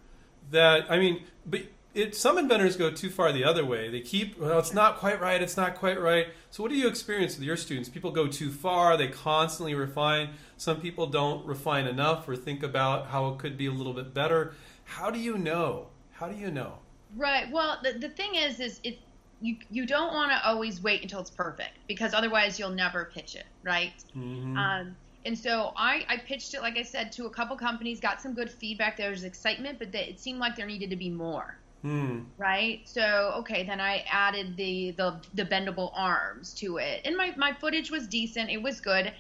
That 0.53 0.87
I 0.89 0.99
mean, 1.01 1.25
but 1.45 1.63
it, 1.95 2.15
some 2.15 2.39
inventors 2.39 2.77
go 2.77 2.91
too 2.91 3.11
far 3.11 3.33
the 3.33 3.45
other 3.45 3.65
way. 3.65 3.89
They 3.89 4.01
keep 4.01 4.39
well, 4.39 4.59
it's 4.61 4.75
not 4.75 4.99
quite 4.99 5.21
right. 5.21 5.41
It's 5.43 5.57
not 5.57 5.75
quite 5.75 6.01
right. 6.01 6.29
So 6.51 6.63
what 6.63 6.71
do 6.71 6.77
you 6.77 6.89
experience 6.89 7.37
with 7.37 7.45
your 7.45 7.57
students? 7.57 7.89
People 7.89 8.13
go 8.13 8.27
too 8.27 8.51
far. 8.51 8.97
They 8.97 9.09
constantly 9.09 9.75
refine. 9.75 10.31
Some 10.57 10.81
people 10.81 11.07
don't 11.07 11.45
refine 11.47 11.87
enough 11.87 12.29
or 12.29 12.37
think 12.37 12.63
about 12.63 13.07
how 13.09 13.29
it 13.29 13.39
could 13.39 13.57
be 13.57 13.67
a 13.67 13.73
little 13.73 13.93
bit 13.93 14.15
better. 14.15 14.55
How 14.85 15.11
do 15.11 15.19
you 15.19 15.39
know? 15.39 15.87
How 16.13 16.29
do 16.29 16.37
you 16.37 16.51
know? 16.51 16.75
Right. 17.17 17.51
Well, 17.51 17.79
the, 17.83 17.93
the 17.93 18.09
thing 18.09 18.35
is, 18.35 18.61
is 18.61 18.81
it 18.85 18.99
you 19.41 19.57
you 19.71 19.87
don't 19.87 20.15
want 20.15 20.31
to 20.33 20.49
always 20.49 20.83
wait 20.83 21.03
until 21.03 21.21
it's 21.21 21.31
perfect 21.31 21.79
because 21.87 22.15
otherwise 22.15 22.59
you'll 22.59 22.71
never 22.71 23.11
pitch 23.13 23.35
it, 23.35 23.47
right? 23.63 23.93
Mm-hmm. 24.17 24.57
Um, 24.57 24.97
and 25.27 25.39
so 25.39 25.73
I, 25.77 26.05
I 26.09 26.19
pitched 26.19 26.55
it, 26.55 26.61
like 26.61 26.77
I 26.77 26.83
said, 26.83 27.11
to 27.13 27.27
a 27.27 27.31
couple 27.31 27.57
companies, 27.57 27.99
got 27.99 28.21
some 28.21 28.35
good 28.35 28.51
feedback. 28.51 28.97
There 28.97 29.11
was 29.11 29.25
excitement, 29.25 29.79
but 29.79 29.91
they, 29.91 30.05
it 30.05 30.21
seemed 30.21 30.39
like 30.39 30.55
there 30.55 30.67
needed 30.67 30.91
to 30.91 30.97
be 30.97 31.09
more. 31.09 31.57
Hmm. 31.83 32.21
Right. 32.39 32.81
So 32.85 33.35
okay, 33.39 33.63
then 33.65 33.81
I 33.81 34.05
added 34.11 34.57
the, 34.57 34.93
the 34.93 35.21
the 35.35 35.45
bendable 35.45 35.93
arms 35.95 36.55
to 36.55 36.79
it, 36.79 37.03
and 37.05 37.17
my 37.17 37.35
my 37.37 37.53
footage 37.53 37.91
was 37.91 38.07
decent. 38.07 38.51
It 38.51 38.63
was 38.63 38.81
good. 38.81 39.13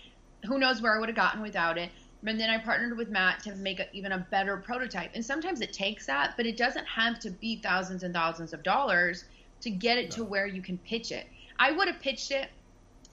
Who 0.46 0.58
knows 0.58 0.80
where 0.80 0.96
I 0.96 0.98
would 0.98 1.08
have 1.08 1.16
gotten 1.16 1.42
without 1.42 1.76
it? 1.76 1.90
And 2.26 2.40
then 2.40 2.50
I 2.50 2.58
partnered 2.58 2.96
with 2.96 3.10
Matt 3.10 3.42
to 3.42 3.54
make 3.56 3.80
a, 3.80 3.86
even 3.94 4.12
a 4.12 4.26
better 4.30 4.56
prototype. 4.56 5.10
And 5.14 5.24
sometimes 5.24 5.60
it 5.60 5.72
takes 5.72 6.06
that, 6.06 6.34
but 6.36 6.46
it 6.46 6.56
doesn't 6.56 6.86
have 6.86 7.18
to 7.20 7.30
be 7.30 7.56
thousands 7.56 8.02
and 8.02 8.14
thousands 8.14 8.52
of 8.52 8.62
dollars 8.62 9.24
to 9.60 9.70
get 9.70 9.98
it 9.98 10.10
to 10.12 10.24
where 10.24 10.46
you 10.46 10.62
can 10.62 10.78
pitch 10.78 11.12
it. 11.12 11.26
I 11.58 11.72
would 11.72 11.88
have 11.88 12.00
pitched 12.00 12.30
it 12.30 12.48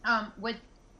um, 0.05 0.31
with 0.39 0.57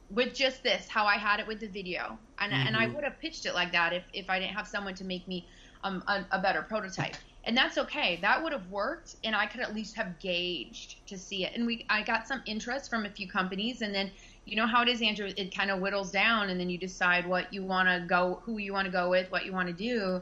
with 0.10 0.34
just 0.34 0.62
this, 0.62 0.90
how 0.90 1.06
I 1.06 1.16
had 1.16 1.40
it 1.40 1.48
with 1.48 1.62
the 1.62 1.68
video, 1.68 2.18
and 2.40 2.52
mm-hmm. 2.52 2.68
and 2.68 2.76
I 2.76 2.86
mm-hmm. 2.86 2.96
would 2.96 3.04
have 3.06 3.18
pitched 3.20 3.46
it 3.46 3.54
like 3.54 3.72
that 3.72 3.94
if 3.94 4.04
if 4.14 4.30
I 4.30 4.40
didn't 4.40 4.56
have 4.56 4.68
someone 4.68 4.94
to 4.96 5.06
make 5.06 5.28
me 5.28 5.48
um, 5.84 6.04
a, 6.08 6.26
a 6.32 6.40
better 6.40 6.62
prototype. 6.62 7.16
And 7.44 7.58
that's 7.58 7.80
okay. 7.80 8.20
That 8.22 8.44
would 8.44 8.52
have 8.52 8.70
worked, 8.70 9.16
and 9.24 9.36
I 9.36 9.48
could 9.48 9.62
at 9.62 9.74
least 9.74 9.96
have 9.96 10.20
gauged 10.20 11.08
to 11.08 11.18
see 11.18 11.44
it. 11.44 11.54
And 11.56 11.66
we, 11.66 11.86
I 11.90 12.04
got 12.04 12.28
some 12.28 12.44
interest 12.46 12.90
from 12.90 13.06
a 13.06 13.10
few 13.10 13.28
companies, 13.28 13.82
and 13.82 13.96
then 13.96 14.12
you 14.46 14.56
know 14.56 14.68
how 14.68 14.82
it 14.82 14.88
is, 14.88 15.02
Andrew. 15.02 15.32
It 15.38 15.56
kind 15.56 15.72
of 15.72 15.80
whittles 15.80 16.12
down, 16.12 16.50
and 16.50 16.60
then 16.60 16.70
you 16.70 16.78
decide 16.78 17.28
what 17.28 17.54
you 17.54 17.64
want 17.64 17.88
to 17.88 18.06
go, 18.08 18.42
who 18.44 18.58
you 18.58 18.74
want 18.74 18.86
to 18.86 18.92
go 18.92 19.10
with, 19.10 19.32
what 19.32 19.46
you 19.46 19.54
want 19.54 19.68
to 19.68 19.74
do. 19.74 20.22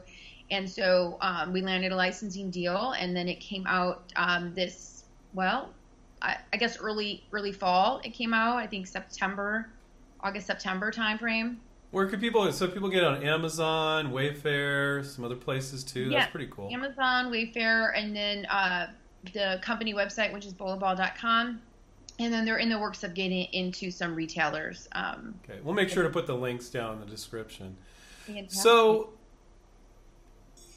And 0.50 0.68
so 0.68 1.16
um, 1.20 1.52
we 1.52 1.62
landed 1.62 1.92
a 1.92 1.96
licensing 1.96 2.50
deal, 2.50 2.92
and 2.92 3.16
then 3.16 3.28
it 3.28 3.40
came 3.40 3.66
out 3.66 4.12
um, 4.16 4.52
this 4.54 5.04
well, 5.32 5.70
I, 6.20 6.36
I, 6.52 6.56
guess 6.56 6.78
early 6.78 7.24
early 7.32 7.52
fall. 7.52 8.00
It 8.04 8.10
came 8.10 8.34
out, 8.34 8.56
I 8.56 8.66
think 8.66 8.86
September, 8.86 9.70
August 10.20 10.46
September 10.46 10.90
timeframe. 10.90 11.56
Where 11.92 12.06
could 12.06 12.20
people? 12.20 12.50
So 12.52 12.68
people 12.68 12.88
get 12.88 13.04
on 13.04 13.22
Amazon, 13.22 14.12
Wayfair, 14.12 15.04
some 15.04 15.24
other 15.24 15.36
places 15.36 15.82
too. 15.82 16.10
Yeah, 16.10 16.20
That's 16.20 16.30
pretty 16.30 16.48
cool. 16.48 16.68
Amazon, 16.72 17.32
Wayfair, 17.32 17.92
and 17.96 18.14
then 18.14 18.46
uh, 18.46 18.88
the 19.32 19.60
company 19.62 19.94
website, 19.94 20.32
which 20.32 20.46
is 20.46 20.54
bowlingball.com 20.54 21.60
and 22.20 22.32
then 22.32 22.44
they're 22.44 22.58
in 22.58 22.68
the 22.68 22.78
works 22.78 23.02
of 23.02 23.14
getting 23.14 23.44
into 23.52 23.90
some 23.90 24.14
retailers. 24.14 24.88
Um, 24.92 25.34
okay, 25.44 25.58
we'll 25.64 25.74
make 25.74 25.88
sure 25.88 26.02
to 26.04 26.10
put 26.10 26.26
the 26.26 26.36
links 26.36 26.68
down 26.68 26.94
in 26.94 27.00
the 27.00 27.06
description. 27.06 27.76
Fantastic. 28.26 28.60
So, 28.62 29.10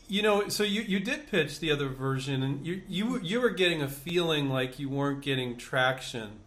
you 0.07 0.21
know, 0.21 0.47
so 0.50 0.63
you, 0.63 0.81
you 0.81 1.00
did 1.00 1.27
pitch 1.27 1.59
the 1.59 1.71
other 1.71 1.88
version, 1.89 2.43
and 2.43 2.65
you 2.65 2.81
you 2.88 3.05
were- 3.05 3.21
you 3.21 3.39
were 3.41 3.50
getting 3.50 3.81
a 3.81 3.88
feeling 3.88 4.50
like 4.50 4.79
you 4.79 4.89
weren't 4.89 5.21
getting 5.21 5.57
traction. 5.57 6.39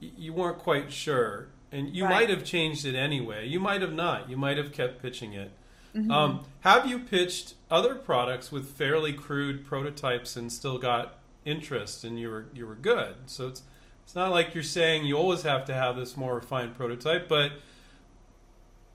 You 0.00 0.32
weren't 0.32 0.58
quite 0.58 0.92
sure, 0.92 1.48
and 1.72 1.94
you 1.94 2.04
Right. 2.04 2.10
might 2.10 2.30
have 2.30 2.44
changed 2.44 2.84
it 2.84 2.94
anyway. 2.94 3.46
You 3.48 3.58
might 3.60 3.80
have 3.80 3.92
not. 3.94 4.28
You 4.28 4.36
might 4.36 4.58
have 4.58 4.72
kept 4.72 5.00
pitching 5.00 5.32
it. 5.32 5.50
Mm-hmm. 5.94 6.10
Um, 6.10 6.44
have 6.60 6.86
you 6.86 6.98
pitched 6.98 7.54
other 7.70 7.94
products 7.94 8.50
with 8.52 8.70
fairly 8.76 9.12
crude 9.12 9.64
prototypes 9.64 10.34
and 10.36 10.52
still 10.52 10.76
got 10.78 11.18
interest, 11.44 12.04
and 12.04 12.18
you 12.18 12.28
were 12.28 12.46
you 12.54 12.66
were 12.66 12.74
good? 12.74 13.14
So 13.26 13.48
it's 13.48 13.62
it's 14.04 14.14
not 14.14 14.30
like 14.30 14.54
you're 14.54 14.62
saying 14.62 15.06
you 15.06 15.16
always 15.16 15.42
have 15.42 15.64
to 15.66 15.74
have 15.74 15.96
this 15.96 16.16
more 16.16 16.34
refined 16.34 16.76
prototype, 16.76 17.28
but 17.28 17.52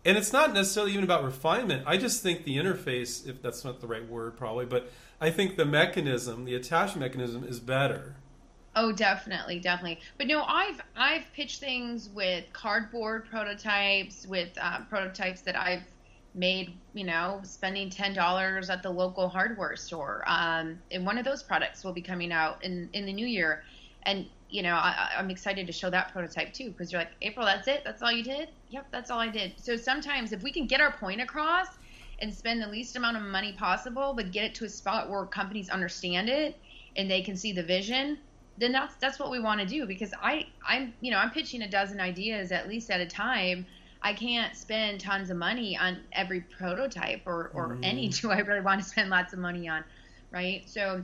and 0.06 0.18
it's 0.18 0.32
not 0.32 0.54
necessarily 0.54 0.94
even 0.94 1.04
about 1.04 1.24
refinement. 1.24 1.84
I 1.86 1.98
just 1.98 2.24
think 2.24 2.46
the 2.46 2.58
interface, 2.58 3.28
if 3.28 3.42
that's 3.42 3.66
not 3.66 3.82
the 3.82 3.88
right 3.88 4.08
word, 4.08 4.38
probably, 4.38 4.66
but 4.66 4.90
I 5.20 5.30
think 5.30 5.58
the 5.58 5.66
mechanism, 5.66 6.46
the 6.46 6.56
attachment 6.56 7.02
mechanism, 7.02 7.44
is 7.44 7.60
better. 7.60 8.16
Oh, 8.76 8.92
definitely, 8.92 9.60
definitely. 9.60 10.00
But 10.18 10.28
no, 10.28 10.44
I've 10.44 10.82
I've 10.96 11.26
pitched 11.34 11.60
things 11.60 12.10
with 12.10 12.46
cardboard 12.54 13.30
prototypes, 13.30 14.26
with 14.26 14.50
uh, 14.62 14.82
prototypes 14.90 15.42
that 15.42 15.58
I've 15.58 15.84
made. 16.34 16.74
You 16.94 17.06
know, 17.06 17.42
spending 17.44 17.90
ten 17.90 18.14
dollars 18.14 18.70
at 18.70 18.84
the 18.84 18.90
local 18.90 19.28
hardware 19.28 19.76
store. 19.76 20.24
Um, 20.28 20.80
and 20.92 21.06
one 21.06 21.18
of 21.18 21.26
those 21.26 21.44
products 21.44 21.84
will 21.84 21.94
be 21.94 22.02
coming 22.02 22.32
out 22.32 22.64
in 22.64 22.90
in 22.94 23.06
the 23.06 23.14
new 23.14 23.28
year. 23.28 23.64
And 24.04 24.28
you 24.50 24.64
know, 24.64 24.74
I, 24.74 25.12
I'm 25.18 25.30
excited 25.30 25.68
to 25.68 25.74
show 25.74 25.90
that 25.90 26.12
prototype 26.12 26.54
too 26.54 26.72
because 26.72 26.92
you're 26.92 27.02
like, 27.02 27.12
April, 27.22 27.46
that's 27.46 27.68
it? 27.68 27.84
That's 27.84 28.02
all 28.02 28.12
you 28.12 28.24
did? 28.24 28.50
Yep, 28.70 28.88
that's 28.92 29.12
all 29.12 29.20
I 29.20 29.30
did. 29.30 29.54
So 29.58 29.76
sometimes 29.76 30.34
if 30.34 30.42
we 30.42 30.52
can 30.52 30.66
get 30.66 30.82
our 30.82 30.92
point 30.92 31.22
across 31.22 31.68
and 32.20 32.34
spend 32.34 32.62
the 32.62 32.68
least 32.68 32.96
amount 32.96 33.18
of 33.18 33.24
money 33.24 33.54
possible, 33.54 34.14
but 34.16 34.32
get 34.32 34.44
it 34.44 34.56
to 34.56 34.66
a 34.66 34.70
spot 34.70 35.10
where 35.10 35.26
companies 35.26 35.70
understand 35.70 36.30
it 36.30 36.58
and 36.96 37.10
they 37.10 37.22
can 37.22 37.38
see 37.38 37.52
the 37.52 37.64
vision, 37.64 38.18
then 38.58 38.72
that's 38.72 38.96
that's 38.96 39.20
what 39.20 39.32
we 39.32 39.40
want 39.40 39.62
to 39.62 39.66
do 39.66 39.86
because 39.86 40.14
I 40.22 40.48
I'm 40.68 40.94
you 41.00 41.12
know 41.12 41.18
I'm 41.18 41.32
pitching 41.32 41.62
a 41.62 41.70
dozen 41.70 42.00
ideas 42.00 42.52
at 42.52 42.68
least 42.68 42.90
at 42.92 43.00
a 43.00 43.06
time. 43.06 43.66
I 44.02 44.14
can't 44.14 44.56
spend 44.56 45.02
tons 45.02 45.30
of 45.30 45.38
money 45.38 45.78
on 45.78 46.00
every 46.12 46.42
prototype 46.42 47.22
or 47.26 47.52
or 47.54 47.70
mm-hmm. 47.70 47.84
any 47.84 48.08
do 48.10 48.32
I 48.32 48.40
really 48.40 48.62
want 48.62 48.82
to 48.82 48.88
spend 48.88 49.10
lots 49.10 49.32
of 49.32 49.40
money 49.40 49.70
on, 49.70 49.84
right? 50.32 50.64
So 50.68 51.04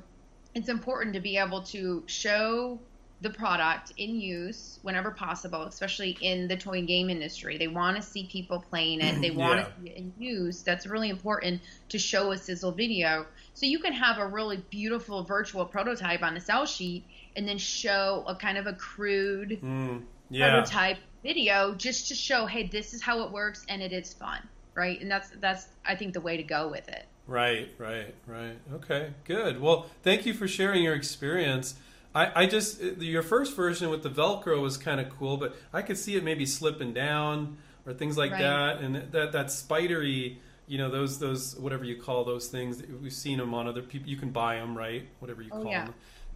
it's 0.54 0.70
important 0.70 1.14
to 1.14 1.22
be 1.22 1.38
able 1.38 1.62
to 1.64 2.04
show 2.08 2.80
the 3.22 3.30
product 3.30 3.94
in 3.98 4.20
use 4.20 4.80
whenever 4.82 5.10
possible, 5.10 5.64
especially 5.64 6.18
in 6.22 6.48
the 6.48 6.58
toy 6.58 6.80
and 6.80 6.88
game 6.88 7.10
industry. 7.10 7.58
They 7.58 7.68
want 7.70 7.96
to 7.96 8.02
see 8.02 8.28
people 8.32 8.60
playing 8.70 9.02
it. 9.02 9.22
They 9.22 9.32
want 9.32 9.60
Yeah. 9.60 9.66
to 9.66 9.72
see 9.82 9.90
it 9.90 9.98
in 9.98 10.14
use. 10.20 10.62
That's 10.62 10.86
really 10.86 11.10
important 11.10 11.62
to 11.90 11.98
show 11.98 12.32
a 12.32 12.38
sizzle 12.38 12.72
video. 12.74 13.26
So 13.54 13.66
you 13.66 13.80
can 13.80 13.94
have 13.94 14.18
a 14.18 14.28
really 14.28 14.58
beautiful 14.70 15.24
virtual 15.24 15.66
prototype 15.66 16.22
on 16.24 16.36
a 16.36 16.42
sell 16.42 16.66
sheet 16.66 17.06
and 17.38 17.48
then 17.48 17.58
show 17.58 18.24
a 18.28 18.36
kind 18.36 18.58
of 18.58 18.68
a 18.68 18.74
crude 18.74 19.60
Mm, 19.62 20.04
yeah. 20.30 20.50
prototype 20.52 20.98
video 21.24 21.74
just 21.76 22.10
to 22.10 22.16
show, 22.16 22.46
hey, 22.46 22.68
this 22.68 22.94
is 22.94 23.02
how 23.02 23.24
it 23.24 23.32
works 23.32 23.66
and 23.70 23.82
it 23.82 23.94
is 23.94 24.14
fun, 24.14 24.40
right? 24.76 25.00
And 25.02 25.10
that's 25.10 25.30
that's 25.40 25.68
I 25.86 25.96
think 25.96 26.14
the 26.14 26.22
way 26.22 26.36
to 26.38 26.44
go 26.44 26.68
with 26.68 26.88
it. 26.90 27.06
Right, 27.28 27.70
right, 27.80 28.14
right. 28.28 28.58
Okay, 28.74 29.12
good. 29.24 29.60
Well, 29.60 29.88
thank 30.04 30.26
you 30.28 30.34
for 30.34 30.48
sharing 30.48 30.84
your 30.84 30.94
experience. 30.94 31.76
I, 32.16 32.44
I 32.44 32.46
just 32.48 32.82
your 32.82 33.22
first 33.22 33.56
version 33.56 33.90
with 33.90 34.02
the 34.02 34.10
Velcro 34.10 34.62
was 34.62 34.78
kind 34.78 35.00
of 35.02 35.10
cool, 35.10 35.38
but 35.38 35.56
I 35.74 35.82
could 35.82 35.98
see 35.98 36.16
it 36.16 36.24
maybe 36.24 36.46
slipping 36.46 36.94
down 36.94 37.58
or 37.86 37.94
things 37.94 38.18
like 38.18 38.32
Right. 38.32 38.42
that, 38.42 38.80
and 38.80 38.96
that 39.12 39.34
that 39.34 39.52
spidery, 39.52 40.40
you 40.68 40.78
know, 40.78 40.90
those 40.90 41.20
those 41.20 41.56
whatever 41.58 41.84
you 41.84 42.02
call 42.02 42.24
those 42.24 42.48
things. 42.48 42.82
We've 43.02 43.14
seen 43.14 43.38
them 43.38 43.54
on 43.54 43.68
other 43.68 43.82
people. 43.82 44.10
You 44.10 44.18
can 44.18 44.32
buy 44.32 44.56
them, 44.56 44.78
right? 44.78 45.08
Whatever 45.20 45.42
you 45.42 45.52
Oh, 45.54 45.62
call 45.62 45.72
yeah. 45.72 45.86
them. 45.86 45.94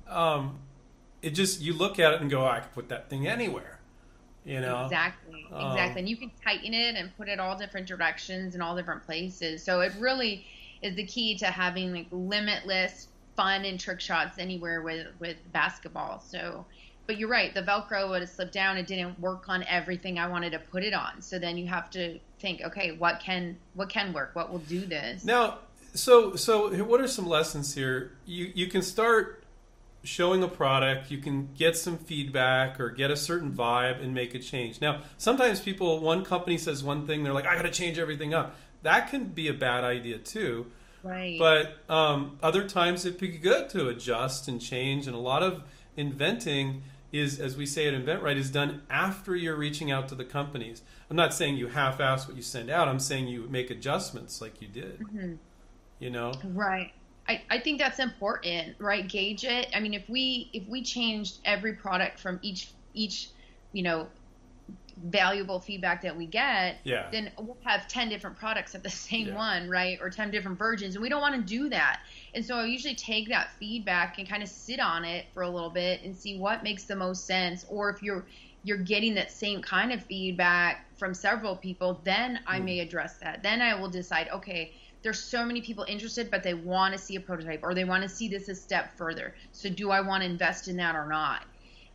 Um, 0.07 0.59
it 1.21 1.31
just 1.31 1.62
you 1.62 1.74
look 1.74 1.98
at 2.00 2.13
it 2.13 2.21
and 2.21 2.29
go, 2.29 2.41
oh, 2.43 2.48
I 2.48 2.59
could 2.59 2.74
put 2.74 2.89
that 2.89 3.09
thing 3.09 3.27
anywhere. 3.27 3.79
You 4.45 4.62
know, 4.62 4.83
Exactly, 4.86 5.45
Um, 5.51 5.67
exactly. 5.71 6.00
And 6.01 6.09
you 6.09 6.17
can 6.17 6.31
tighten 6.43 6.74
it 6.74 6.95
and 6.95 7.15
put 7.17 7.27
it 7.29 7.39
all 7.39 7.57
different 7.57 7.88
directions 7.88 8.53
and 8.53 8.63
all 8.63 8.75
different 8.75 9.05
places. 9.05 9.62
So 9.63 9.81
it 9.81 9.93
really 10.00 10.45
is 10.81 10.95
the 10.95 11.05
key 11.05 11.38
to 11.39 11.48
having 11.48 11.91
like 11.93 12.07
limitless 12.12 13.07
fun 13.39 13.63
and 13.63 13.79
trick 13.79 14.01
shots 14.01 14.38
anywhere 14.38 14.81
with 14.81 15.08
with 15.19 15.38
basketball. 15.53 16.19
So, 16.19 16.65
but 17.08 17.17
you're 17.17 17.29
right. 17.29 17.53
The 17.53 17.62
Velcro 17.62 18.10
would 18.10 18.19
have 18.19 18.29
slipped 18.29 18.51
down. 18.51 18.75
It 18.75 18.86
didn't 18.86 19.17
work 19.17 19.48
on 19.48 19.63
everything 19.63 20.19
I 20.19 20.27
wanted 20.27 20.51
to 20.51 20.60
put 20.60 20.84
it 20.84 20.93
on. 20.93 21.22
So 21.22 21.39
then 21.39 21.58
you 21.58 21.65
have 21.67 21.89
to 21.91 22.19
think, 22.39 22.62
okay, 22.62 22.91
what 22.91 23.22
can 23.22 23.55
what 23.75 23.88
can 23.88 24.12
work? 24.12 24.31
What 24.34 24.51
will 24.51 24.60
do 24.60 24.81
this? 24.81 25.24
Now, 25.24 25.60
so 25.93 26.36
so 26.36 26.84
what 26.84 27.00
are 27.00 27.08
some 27.08 27.27
lessons 27.27 27.74
here? 27.74 28.12
You 28.25 28.51
you 28.53 28.67
can 28.67 28.81
start 28.81 29.46
showing 30.03 30.43
a 30.43 30.48
product, 30.48 31.10
you 31.10 31.19
can 31.19 31.50
get 31.58 31.77
some 31.77 31.98
feedback 31.98 32.79
or 32.79 32.89
get 32.89 33.12
a 33.12 33.17
certain 33.17 33.51
vibe 33.51 34.01
and 34.01 34.13
make 34.13 34.34
a 34.34 34.39
change. 34.39 34.81
Now, 34.81 35.01
sometimes 35.17 35.62
people 35.62 36.00
one 36.01 36.25
company 36.25 36.58
says 36.58 36.84
one 36.84 37.08
thing, 37.08 37.24
they're 37.24 37.34
like, 37.34 37.46
I 37.46 37.55
got 37.55 37.63
to 37.63 37.72
change 37.72 38.00
everything 38.00 38.34
up. 38.34 38.55
That 38.84 39.10
can 39.10 39.25
be 39.25 39.48
a 39.48 39.53
bad 39.53 39.84
idea 39.84 40.17
too. 40.17 40.67
Right. 41.03 41.38
But 41.39 41.77
um, 41.94 42.38
other 42.44 42.68
times 42.68 43.06
it'd 43.06 43.20
be 43.20 43.29
good 43.29 43.70
to 43.70 43.88
adjust 43.88 44.48
and 44.48 44.62
change, 44.62 45.08
and 45.08 45.15
a 45.15 45.20
lot 45.20 45.44
of 45.44 45.63
inventing 45.96 46.84
is, 47.12 47.39
as 47.39 47.58
we 47.58 47.65
say 47.65 47.88
at 47.88 47.94
InventRight, 47.94 48.38
is 48.38 48.51
done 48.51 48.84
after 48.89 49.36
you're 49.36 49.56
reaching 49.56 49.91
out 49.91 50.08
to 50.10 50.15
the 50.15 50.25
companies. 50.25 50.84
I'm 51.10 51.15
not 51.15 51.34
saying 51.34 51.58
you 51.58 51.68
half-ass 51.68 52.27
what 52.27 52.38
you 52.38 52.44
send 52.44 52.70
out. 52.70 52.88
I'm 52.88 53.00
saying 53.00 53.27
you 53.27 53.48
make 53.50 53.72
adjustments 53.72 54.41
like 54.41 54.62
you 54.62 54.68
did. 54.68 55.03
You 56.00 56.10
know, 56.12 56.34
Right. 56.44 56.94
I, 57.27 57.44
I 57.50 57.60
think 57.60 57.79
that's 57.79 58.00
important, 58.00 58.75
right? 58.79 59.08
Gauge 59.08 59.44
it. 59.44 59.68
I 59.75 59.79
mean, 59.79 59.94
if 59.94 60.10
we 60.10 60.50
if 60.51 60.68
we 60.68 60.82
changed 60.82 61.39
every 61.46 61.74
product 61.74 62.20
from 62.20 62.39
each 62.41 62.72
each, 62.96 63.29
you 63.72 63.84
know, 63.84 64.08
valuable 65.03 65.60
feedback 65.60 66.01
that 66.01 66.15
we 66.15 66.25
get, 66.25 66.77
Yeah. 66.84 67.10
then 67.12 67.32
we'll 67.38 67.58
have 67.63 67.88
10 67.88 68.10
different 68.10 68.38
products 68.38 68.75
of 68.75 68.84
the 68.84 68.89
same 69.10 69.27
Yeah. 69.27 69.36
one, 69.36 69.70
right? 69.70 69.98
Or 70.01 70.10
10 70.10 70.32
different 70.32 70.58
versions. 70.58 70.96
And 70.96 71.01
we 71.01 71.10
don't 71.10 71.22
want 71.22 71.36
to 71.36 71.41
do 71.41 71.70
that. 71.70 72.01
And 72.34 72.46
so 72.46 72.58
I 72.58 72.65
usually 72.65 72.96
take 72.96 73.29
that 73.29 73.51
feedback 73.60 74.18
and 74.18 74.27
kind 74.27 74.44
of 74.44 74.50
sit 74.50 74.79
on 74.79 75.06
it 75.06 75.25
for 75.34 75.44
a 75.44 75.50
little 75.50 75.70
bit 75.70 76.01
and 76.03 76.15
see 76.15 76.38
what 76.38 76.63
makes 76.63 76.86
the 76.86 76.96
most 76.96 77.25
sense. 77.25 77.65
Or 77.70 77.89
if 77.89 78.03
you're 78.03 78.25
you're 78.63 78.77
getting 78.77 79.15
that 79.15 79.32
same 79.32 79.62
kind 79.62 79.94
of 79.94 80.03
feedback 80.03 80.86
from 80.98 81.13
several 81.13 81.56
people, 81.56 82.01
then 82.03 82.41
I 82.46 82.60
mm. 82.60 82.65
may 82.65 82.79
address 82.82 83.18
that. 83.20 83.41
Then 83.41 83.62
I 83.62 83.74
will 83.79 83.88
decide, 83.88 84.27
okay, 84.34 84.74
there's 85.01 85.20
so 85.24 85.46
many 85.46 85.62
people 85.62 85.86
interested, 85.88 86.29
but 86.29 86.44
they 86.44 86.53
want 86.53 86.94
to 86.94 87.00
see 87.00 87.15
a 87.15 87.22
prototype 87.22 87.62
or 87.63 87.74
they 87.74 87.86
want 87.86 88.03
to 88.03 88.10
see 88.10 88.27
this 88.27 88.50
a 88.50 88.56
step 88.56 88.98
further. 88.98 89.34
So 89.53 89.70
do 89.70 89.91
I 89.91 90.01
want 90.01 90.24
to 90.24 90.29
invest 90.29 90.68
in 90.68 90.75
that 90.77 90.96
or 90.96 91.08
not? 91.08 91.46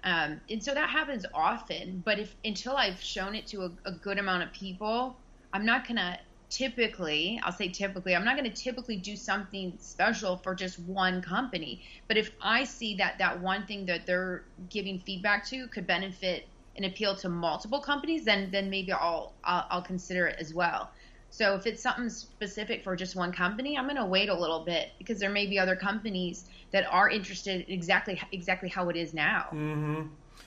Um, 0.04 0.40
and 0.50 0.62
so 0.62 0.74
that 0.74 0.90
happens 0.90 1.24
often. 1.34 2.02
But 2.04 2.18
if 2.18 2.36
until 2.44 2.76
I've 2.76 3.00
shown 3.02 3.34
it 3.34 3.46
to 3.48 3.62
a, 3.62 3.70
a 3.86 3.92
good 3.92 4.18
amount 4.18 4.42
of 4.42 4.52
people, 4.52 5.16
I'm 5.52 5.64
not 5.64 5.88
gonna 5.88 6.18
typically. 6.50 7.40
I'll 7.42 7.52
say 7.52 7.68
typically. 7.68 8.14
I'm 8.14 8.24
not 8.24 8.36
gonna 8.36 8.50
typically 8.52 8.96
do 8.96 9.16
something 9.16 9.76
special 9.78 10.36
for 10.36 10.54
just 10.54 10.78
one 10.78 11.22
company. 11.22 11.82
But 12.06 12.18
if 12.18 12.30
I 12.42 12.64
see 12.64 12.96
that 12.96 13.18
that 13.18 13.40
one 13.40 13.66
thing 13.66 13.86
that 13.86 14.06
they're 14.06 14.44
giving 14.68 15.00
feedback 15.00 15.46
to 15.48 15.68
could 15.68 15.86
benefit 15.86 16.48
and 16.76 16.84
appeal 16.84 17.16
to 17.16 17.28
multiple 17.30 17.80
companies, 17.80 18.24
then 18.26 18.50
then 18.50 18.68
maybe 18.68 18.92
I'll 18.92 19.34
I'll, 19.42 19.66
I'll 19.70 19.82
consider 19.82 20.26
it 20.26 20.36
as 20.38 20.52
well. 20.52 20.92
So 21.34 21.56
if 21.56 21.66
it's 21.66 21.82
something 21.82 22.08
specific 22.08 22.84
for 22.84 22.94
just 22.94 23.16
one 23.16 23.32
company, 23.32 23.76
I'm 23.76 23.86
going 23.86 23.96
to 23.96 24.06
wait 24.06 24.28
a 24.28 24.34
little 24.34 24.60
bit 24.60 24.90
because 24.98 25.18
there 25.18 25.30
may 25.30 25.48
be 25.48 25.58
other 25.58 25.74
companies 25.74 26.44
that 26.70 26.86
are 26.88 27.10
interested 27.10 27.64
exactly 27.66 28.22
exactly 28.30 28.68
how 28.68 28.88
it 28.88 28.94
is 28.94 29.12
now. 29.12 29.46
Mm-hmm. 29.50 30.02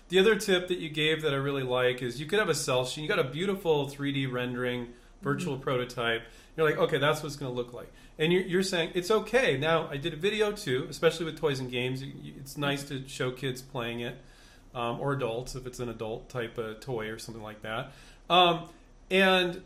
The 0.08 0.20
other 0.20 0.38
tip 0.38 0.70
that 0.70 0.77
you 0.77 0.88
gave 0.88 1.24
that 1.24 1.34
I 1.34 1.36
really 1.36 1.63
like 1.63 2.01
is 2.01 2.22
you 2.22 2.25
could 2.25 2.39
have 2.39 2.48
a 2.48 2.56
sell 2.56 2.86
sheet. 2.86 3.01
You 3.01 3.10
got 3.10 3.20
a 3.20 3.25
beautiful 3.25 3.88
3D 3.89 4.32
rendering 4.32 4.88
virtual 5.22 5.58
prototype. 5.58 6.22
You're 6.56 6.65
like, 6.65 6.79
okay, 6.79 7.00
that's 7.00 7.22
what 7.22 7.27
it's 7.27 7.36
going 7.36 7.51
to 7.51 7.56
look 7.56 7.74
like. 7.74 7.91
And 8.17 8.32
you're, 8.32 8.44
you're 8.44 8.63
saying 8.63 8.91
it's 8.96 9.12
okay. 9.12 9.58
Now, 9.58 9.89
I 9.89 9.98
did 9.98 10.13
a 10.13 10.17
video 10.17 10.53
too, 10.53 10.88
especially 10.89 11.25
with 11.25 11.38
toys 11.38 11.60
and 11.60 11.70
games. 11.70 12.01
It's 12.39 12.56
nice 12.56 12.86
to 12.86 13.06
show 13.10 13.32
kids 13.32 13.62
playing 13.62 14.00
it 14.00 14.15
um, 14.74 15.01
or 15.01 15.12
adults 15.12 15.53
if 15.53 15.67
it's 15.67 15.82
an 15.82 15.89
adult 15.89 16.29
type 16.29 16.58
of 16.58 16.79
toy 16.79 17.10
or 17.10 17.20
something 17.20 17.44
like 17.44 17.62
that. 17.63 17.91
Um, 18.29 18.70
and 19.12 19.62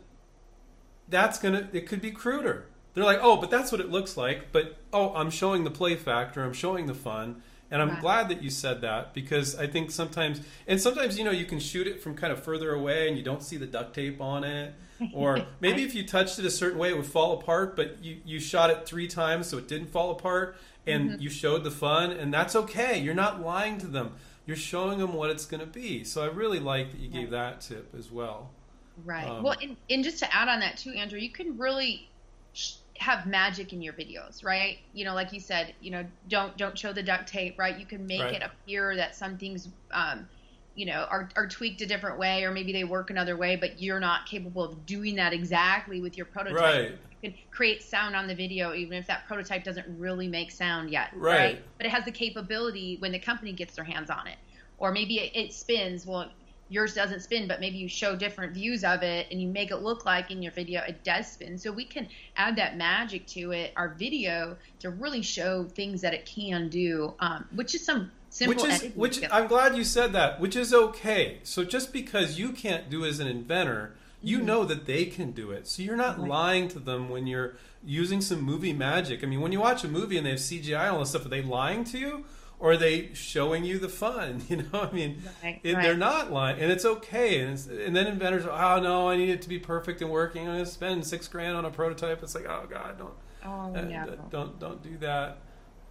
that's 1.12 1.38
gonna 1.38 1.68
it 1.72 1.86
could 1.86 2.00
be 2.00 2.10
cruder. 2.10 2.66
They're 2.94 3.04
like, 3.04 3.20
oh, 3.22 3.36
but 3.36 3.50
that's 3.50 3.70
what 3.72 3.80
it 3.80 3.90
looks 3.90 4.16
like. 4.16 4.50
But 4.52 4.76
oh, 4.92 5.14
I'm 5.14 5.30
showing 5.30 5.64
the 5.64 5.70
play 5.70 5.94
factor. 5.94 6.42
I'm 6.42 6.52
showing 6.52 6.86
the 6.86 6.94
fun. 6.94 7.42
And 7.70 7.80
I'm 7.80 7.88
Right. 7.90 8.00
glad 8.02 8.28
that 8.28 8.42
you 8.42 8.50
said 8.50 8.82
that 8.82 9.14
because 9.14 9.56
I 9.56 9.66
think 9.66 9.90
sometimes, 9.90 10.42
and 10.66 10.78
sometimes 10.78 11.16
you 11.16 11.24
know 11.24 11.30
you 11.30 11.46
can 11.46 11.58
shoot 11.58 11.86
it 11.86 12.02
from 12.02 12.14
kind 12.14 12.30
of 12.30 12.44
further 12.44 12.74
away 12.74 13.08
and 13.08 13.16
you 13.16 13.22
don't 13.22 13.42
see 13.42 13.56
the 13.56 13.66
duct 13.66 13.94
tape 13.94 14.20
on 14.20 14.44
it, 14.44 14.74
or 15.14 15.46
maybe 15.60 15.82
if 15.82 15.94
you 15.94 16.06
touched 16.06 16.38
it 16.38 16.44
a 16.44 16.50
certain 16.50 16.78
way 16.78 16.90
it 16.90 16.96
would 16.96 17.06
fall 17.06 17.32
apart, 17.32 17.74
but 17.74 18.04
you 18.04 18.18
you 18.26 18.40
shot 18.40 18.68
it 18.68 18.84
three 18.84 19.08
times 19.08 19.46
so 19.46 19.56
it 19.56 19.68
didn't 19.68 19.88
fall 19.88 20.10
apart, 20.10 20.54
and 20.86 21.12
mm-hmm. 21.12 21.22
you 21.22 21.30
showed 21.30 21.64
the 21.64 21.70
fun, 21.70 22.10
and 22.10 22.32
that's 22.32 22.54
okay. 22.54 22.98
You're 22.98 23.14
not 23.14 23.40
lying 23.40 23.78
to 23.78 23.86
them. 23.86 24.16
You're 24.44 24.56
showing 24.56 24.98
them 24.98 25.14
what 25.14 25.30
it's 25.30 25.46
going 25.46 25.60
to 25.60 25.66
be. 25.66 26.04
So 26.04 26.22
I 26.22 26.26
really 26.26 26.58
like 26.58 26.90
that 26.90 27.00
you 27.00 27.08
gave 27.08 27.30
that 27.30 27.60
tip 27.60 27.94
as 27.96 28.10
well. 28.10 28.50
Right. 28.96 29.26
Um, 29.26 29.42
well, 29.42 29.56
and, 29.60 29.76
and 29.88 30.04
just 30.04 30.18
to 30.20 30.34
add 30.34 30.48
on 30.48 30.60
that 30.60 30.76
too, 30.78 30.90
Andrew, 30.92 31.18
you 31.18 31.30
can 31.32 31.56
really 31.58 32.10
sh- 32.52 32.76
have 32.98 33.26
magic 33.26 33.72
in 33.72 33.80
your 33.80 33.94
videos, 33.94 34.44
right? 34.44 34.78
You 34.92 35.04
know, 35.04 35.14
like 35.14 35.32
you 35.32 35.40
said, 35.40 35.74
you 35.80 35.90
know, 35.90 36.06
don't 36.28 36.56
don't 36.56 36.78
show 36.78 36.92
the 36.92 37.02
duct 37.02 37.26
tape, 37.28 37.58
right? 37.58 37.78
You 37.78 37.86
can 37.86 38.06
make 38.06 38.20
Right. 38.20 38.32
it 38.32 38.42
appear 38.42 38.96
that 38.96 39.14
some 39.16 39.38
things, 39.38 39.68
um, 39.92 40.28
you 40.74 40.86
know, 40.86 41.06
are, 41.10 41.28
are 41.36 41.46
tweaked 41.48 41.80
a 41.82 41.86
different 41.86 42.18
way, 42.18 42.44
or 42.44 42.50
maybe 42.50 42.72
they 42.72 42.84
work 42.84 43.10
another 43.10 43.36
way, 43.36 43.56
but 43.56 43.80
you're 43.80 44.00
not 44.00 44.26
capable 44.26 44.62
of 44.62 44.84
doing 44.86 45.16
that 45.16 45.32
exactly 45.32 46.00
with 46.00 46.16
your 46.16 46.26
prototype. 46.26 46.58
Right. 46.58 46.98
You 47.22 47.30
can 47.30 47.38
create 47.50 47.82
sound 47.82 48.14
on 48.16 48.26
the 48.26 48.34
video, 48.34 48.74
even 48.74 48.98
if 48.98 49.06
that 49.06 49.26
prototype 49.26 49.64
doesn't 49.64 49.86
really 49.98 50.28
make 50.28 50.50
sound 50.50 50.90
yet, 50.90 51.10
Right. 51.14 51.58
But 51.78 51.86
it 51.86 51.90
has 51.90 52.04
the 52.04 52.12
capability 52.12 52.96
when 53.00 53.12
the 53.12 53.18
company 53.18 53.52
gets 53.52 53.74
their 53.74 53.84
hands 53.84 54.10
on 54.10 54.26
it, 54.26 54.36
or 54.76 54.92
maybe 54.92 55.18
it, 55.18 55.32
it 55.34 55.52
spins. 55.52 56.06
Well, 56.06 56.30
yours 56.72 56.94
doesn't 56.94 57.20
spin, 57.20 57.46
but 57.46 57.60
maybe 57.60 57.76
you 57.76 57.88
show 57.88 58.16
different 58.16 58.54
views 58.54 58.82
of 58.82 59.02
it 59.02 59.26
and 59.30 59.40
you 59.40 59.48
make 59.48 59.70
it 59.70 59.76
look 59.76 60.04
like 60.06 60.30
in 60.30 60.42
your 60.42 60.52
video 60.52 60.80
it 60.82 61.04
does 61.04 61.30
spin. 61.30 61.58
So 61.58 61.70
we 61.70 61.84
can 61.84 62.08
add 62.36 62.56
that 62.56 62.76
magic 62.76 63.26
to 63.28 63.52
it, 63.52 63.72
our 63.76 63.94
video, 63.94 64.56
to 64.80 64.90
really 64.90 65.22
show 65.22 65.64
things 65.64 66.00
that 66.00 66.14
it 66.14 66.24
can 66.26 66.68
do, 66.68 67.14
um, 67.20 67.44
which 67.54 67.74
is 67.74 67.84
some 67.84 68.10
simple. 68.30 68.62
which 68.64 68.72
is 68.72 68.82
which 68.94 69.16
skills. 69.16 69.32
I'm 69.32 69.46
glad 69.48 69.76
you 69.76 69.84
said 69.84 70.12
that, 70.14 70.40
which 70.40 70.56
is 70.56 70.72
okay. 70.72 71.40
So 71.42 71.64
just 71.64 71.92
because 71.92 72.38
you 72.38 72.52
can't 72.52 72.88
do 72.88 73.04
as 73.04 73.20
an 73.20 73.26
inventor, 73.26 73.94
you 74.22 74.38
Mm-hmm. 74.38 74.46
know 74.46 74.64
that 74.64 74.86
they 74.86 75.04
can 75.06 75.32
do 75.32 75.50
it. 75.50 75.66
So 75.68 75.82
you're 75.82 75.96
not 75.96 76.20
lying 76.20 76.68
to 76.68 76.78
them 76.78 77.08
when 77.08 77.26
you're 77.26 77.56
using 77.84 78.20
some 78.20 78.40
movie 78.40 78.72
magic. 78.72 79.22
I 79.22 79.26
mean, 79.26 79.40
when 79.40 79.52
you 79.52 79.60
watch 79.60 79.84
a 79.84 79.88
movie 79.88 80.16
and 80.16 80.24
they 80.24 80.30
have 80.30 80.38
CGI 80.38 80.82
and 80.86 80.90
all 80.92 81.00
this 81.00 81.10
stuff, 81.10 81.26
are 81.26 81.28
they 81.28 81.42
lying 81.42 81.84
to 81.84 81.98
you? 81.98 82.24
Or 82.62 82.70
are 82.72 82.76
they 82.76 83.10
showing 83.12 83.64
you 83.64 83.80
the 83.80 83.88
fun? 83.88 84.40
You 84.48 84.58
know, 84.58 84.82
I 84.82 84.92
mean, 84.92 85.20
Right, 85.42 85.60
it, 85.64 85.74
right. 85.74 85.82
they're 85.82 85.96
not 85.96 86.30
lying, 86.30 86.60
and 86.60 86.70
it's 86.70 86.84
okay. 86.84 87.40
And, 87.40 87.54
it's, 87.54 87.66
and 87.66 87.94
then 87.96 88.06
inventors, 88.06 88.46
are, 88.46 88.76
oh 88.76 88.80
no, 88.80 89.08
I 89.08 89.16
need 89.16 89.30
it 89.30 89.42
to 89.42 89.48
be 89.48 89.58
perfect 89.58 90.00
and 90.00 90.08
working. 90.12 90.42
I'm 90.46 90.54
going 90.54 90.64
to 90.64 90.70
spend 90.70 91.04
six 91.04 91.26
grand 91.26 91.56
on 91.56 91.64
a 91.64 91.70
prototype. 91.70 92.22
It's 92.22 92.36
like, 92.36 92.46
oh 92.46 92.66
god, 92.70 92.98
don't 92.98 93.14
oh, 93.44 93.74
uh, 93.74 94.04
d- 94.06 94.12
don't 94.30 94.60
don't 94.60 94.80
do 94.80 94.96
that. 94.98 95.38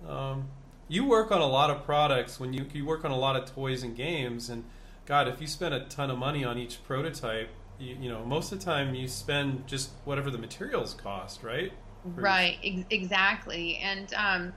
Um, 0.07 0.47
you 0.87 1.03
work 1.05 1.29
on 1.33 1.41
a 1.41 1.45
lot 1.45 1.69
of 1.71 1.83
products 1.83 2.39
when 2.39 2.53
you 2.53 2.65
you 2.73 2.85
work 2.85 3.03
on 3.03 3.11
a 3.11 3.17
lot 3.17 3.35
of 3.35 3.53
toys 3.53 3.83
and 3.83 3.93
games, 3.93 4.49
and 4.49 4.63
God, 5.05 5.27
if 5.27 5.41
you 5.41 5.47
spend 5.47 5.73
a 5.73 5.81
ton 5.87 6.09
of 6.09 6.17
money 6.17 6.45
on 6.45 6.57
each 6.57 6.81
prototype, 6.85 7.49
you, 7.79 7.97
you 7.99 8.09
know 8.09 8.23
most 8.23 8.53
of 8.53 8.59
the 8.59 8.65
time 8.65 8.95
you 8.95 9.09
spend 9.09 9.67
just 9.67 9.89
whatever 10.05 10.31
the 10.31 10.37
materials 10.37 10.93
cost, 10.93 11.43
right? 11.43 11.73
Right, 12.05 12.59
ex- 12.63 12.85
exactly. 12.89 13.75
And 13.77 14.13
um, 14.13 14.53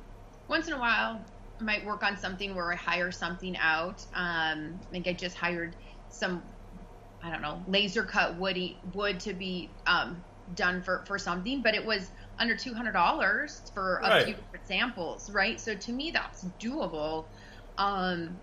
once 0.46 0.68
in 0.68 0.74
a 0.74 0.78
while, 0.78 1.20
might 1.60 1.84
work 1.84 2.02
on 2.02 2.16
something 2.16 2.54
where 2.54 2.72
I 2.72 2.76
hire 2.76 3.10
something 3.12 3.56
out. 3.56 4.04
Um, 4.14 4.80
I 4.82 4.86
think 4.90 5.06
I 5.08 5.12
just 5.12 5.36
hired 5.36 5.76
some, 6.08 6.44
I 7.22 7.30
don't 7.30 7.42
know, 7.42 7.62
laser 7.66 8.04
cut 8.04 8.38
woody 8.38 8.80
wood 8.92 9.20
to 9.20 9.34
be 9.34 9.76
um, 9.86 10.24
done 10.52 10.82
for 10.82 11.04
for 11.06 11.18
something, 11.18 11.62
but 11.62 11.74
it 11.74 11.84
was 11.86 12.10
under 12.38 12.56
two 12.56 12.74
hundred 12.74 12.92
dollars 12.92 13.62
for 13.74 14.00
a 14.04 14.10
Right. 14.10 14.24
few 14.24 14.34
different 14.34 14.66
samples, 14.66 15.30
right? 15.30 15.60
So 15.60 15.74
to 15.76 15.92
me, 15.92 16.10
that's 16.12 16.44
doable. 16.60 17.26
Um, 17.78 18.40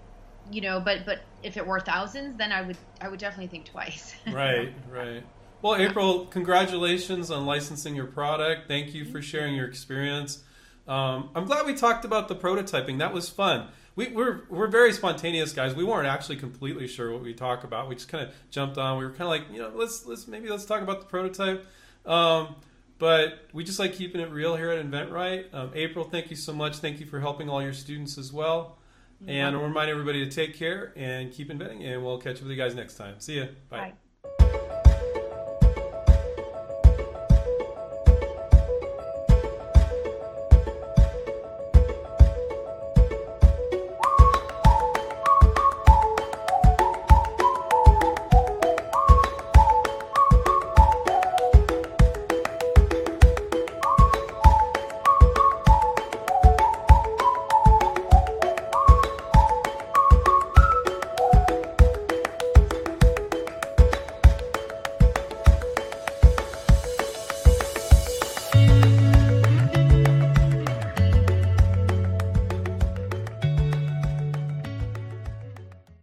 you 0.50 0.62
know, 0.62 0.80
but 0.80 1.06
but 1.06 1.20
if 1.44 1.58
it 1.58 1.66
were 1.68 1.80
thousands, 1.80 2.38
then 2.38 2.52
I 2.52 2.62
would 2.64 2.78
I 3.02 3.10
would 3.10 3.20
definitely 3.20 3.48
think 3.50 3.68
twice. 3.68 4.14
right, 4.28 4.74
right. 4.88 5.24
Well, 5.62 5.76
April, 5.76 6.26
congratulations 6.28 7.30
on 7.30 7.46
licensing 7.46 7.96
your 7.96 8.08
product. 8.08 8.68
Thank 8.68 8.94
you 8.94 9.06
for 9.06 9.22
sharing 9.22 9.54
your 9.56 9.68
experience. 9.68 10.44
Um, 10.88 11.30
I'm 11.36 11.46
glad 11.46 11.66
we 11.66 11.74
talked 11.74 12.06
about 12.06 12.28
the 12.28 12.36
prototyping. 12.36 13.00
That 13.00 13.14
was 13.14 13.30
fun. 13.30 13.68
We, 13.96 14.08
we're 14.08 14.44
we're 14.50 14.68
very 14.68 14.94
spontaneous 14.94 15.54
guys. 15.54 15.76
We 15.76 15.84
weren't 15.84 16.08
actually 16.08 16.38
completely 16.38 16.88
sure 16.88 17.12
what 17.12 17.22
we 17.22 17.34
talk 17.34 17.64
about. 17.64 17.90
We 17.90 17.96
just 17.96 18.08
kind 18.08 18.28
of 18.28 18.34
jumped 18.50 18.78
on. 18.78 18.98
We 18.98 19.06
were 19.06 19.12
kind 19.12 19.24
of 19.24 19.28
like, 19.28 19.44
you 19.52 19.60
know, 19.62 19.72
let's 19.76 20.06
let's 20.06 20.28
maybe 20.28 20.50
let's 20.50 20.66
talk 20.66 20.82
about 20.82 21.02
the 21.02 21.08
prototype. 21.08 21.66
Um, 22.06 22.56
but 23.00 23.48
we 23.52 23.64
just 23.64 23.80
like 23.80 23.94
keeping 23.94 24.22
it 24.22 24.30
real 24.32 24.56
here 24.56 24.72
at 24.72 24.86
InventRight. 24.86 25.54
Um, 25.54 25.72
April, 25.74 26.06
thank 26.06 26.30
you 26.30 26.36
so 26.36 26.54
much. 26.54 26.78
Thank 26.78 27.00
you 27.00 27.06
for 27.06 27.20
helping 27.20 27.50
all 27.50 27.62
your 27.62 27.74
students 27.74 28.18
as 28.18 28.32
well. 28.32 28.78
And 29.28 29.56
I'll 29.56 29.64
remind 29.64 29.90
everybody 29.90 30.26
to 30.26 30.32
take 30.32 30.56
care 30.56 30.94
and 30.96 31.32
keep 31.32 31.50
inventing. 31.52 31.84
And 31.84 32.04
we'll 32.04 32.18
catch 32.18 32.38
up 32.38 32.44
with 32.44 32.52
you 32.52 32.58
guys 32.58 32.74
next 32.76 32.96
time. 32.96 33.20
See 33.20 33.40
ya. 33.40 33.46
Bye. 33.70 33.78
Bye. 33.78 33.94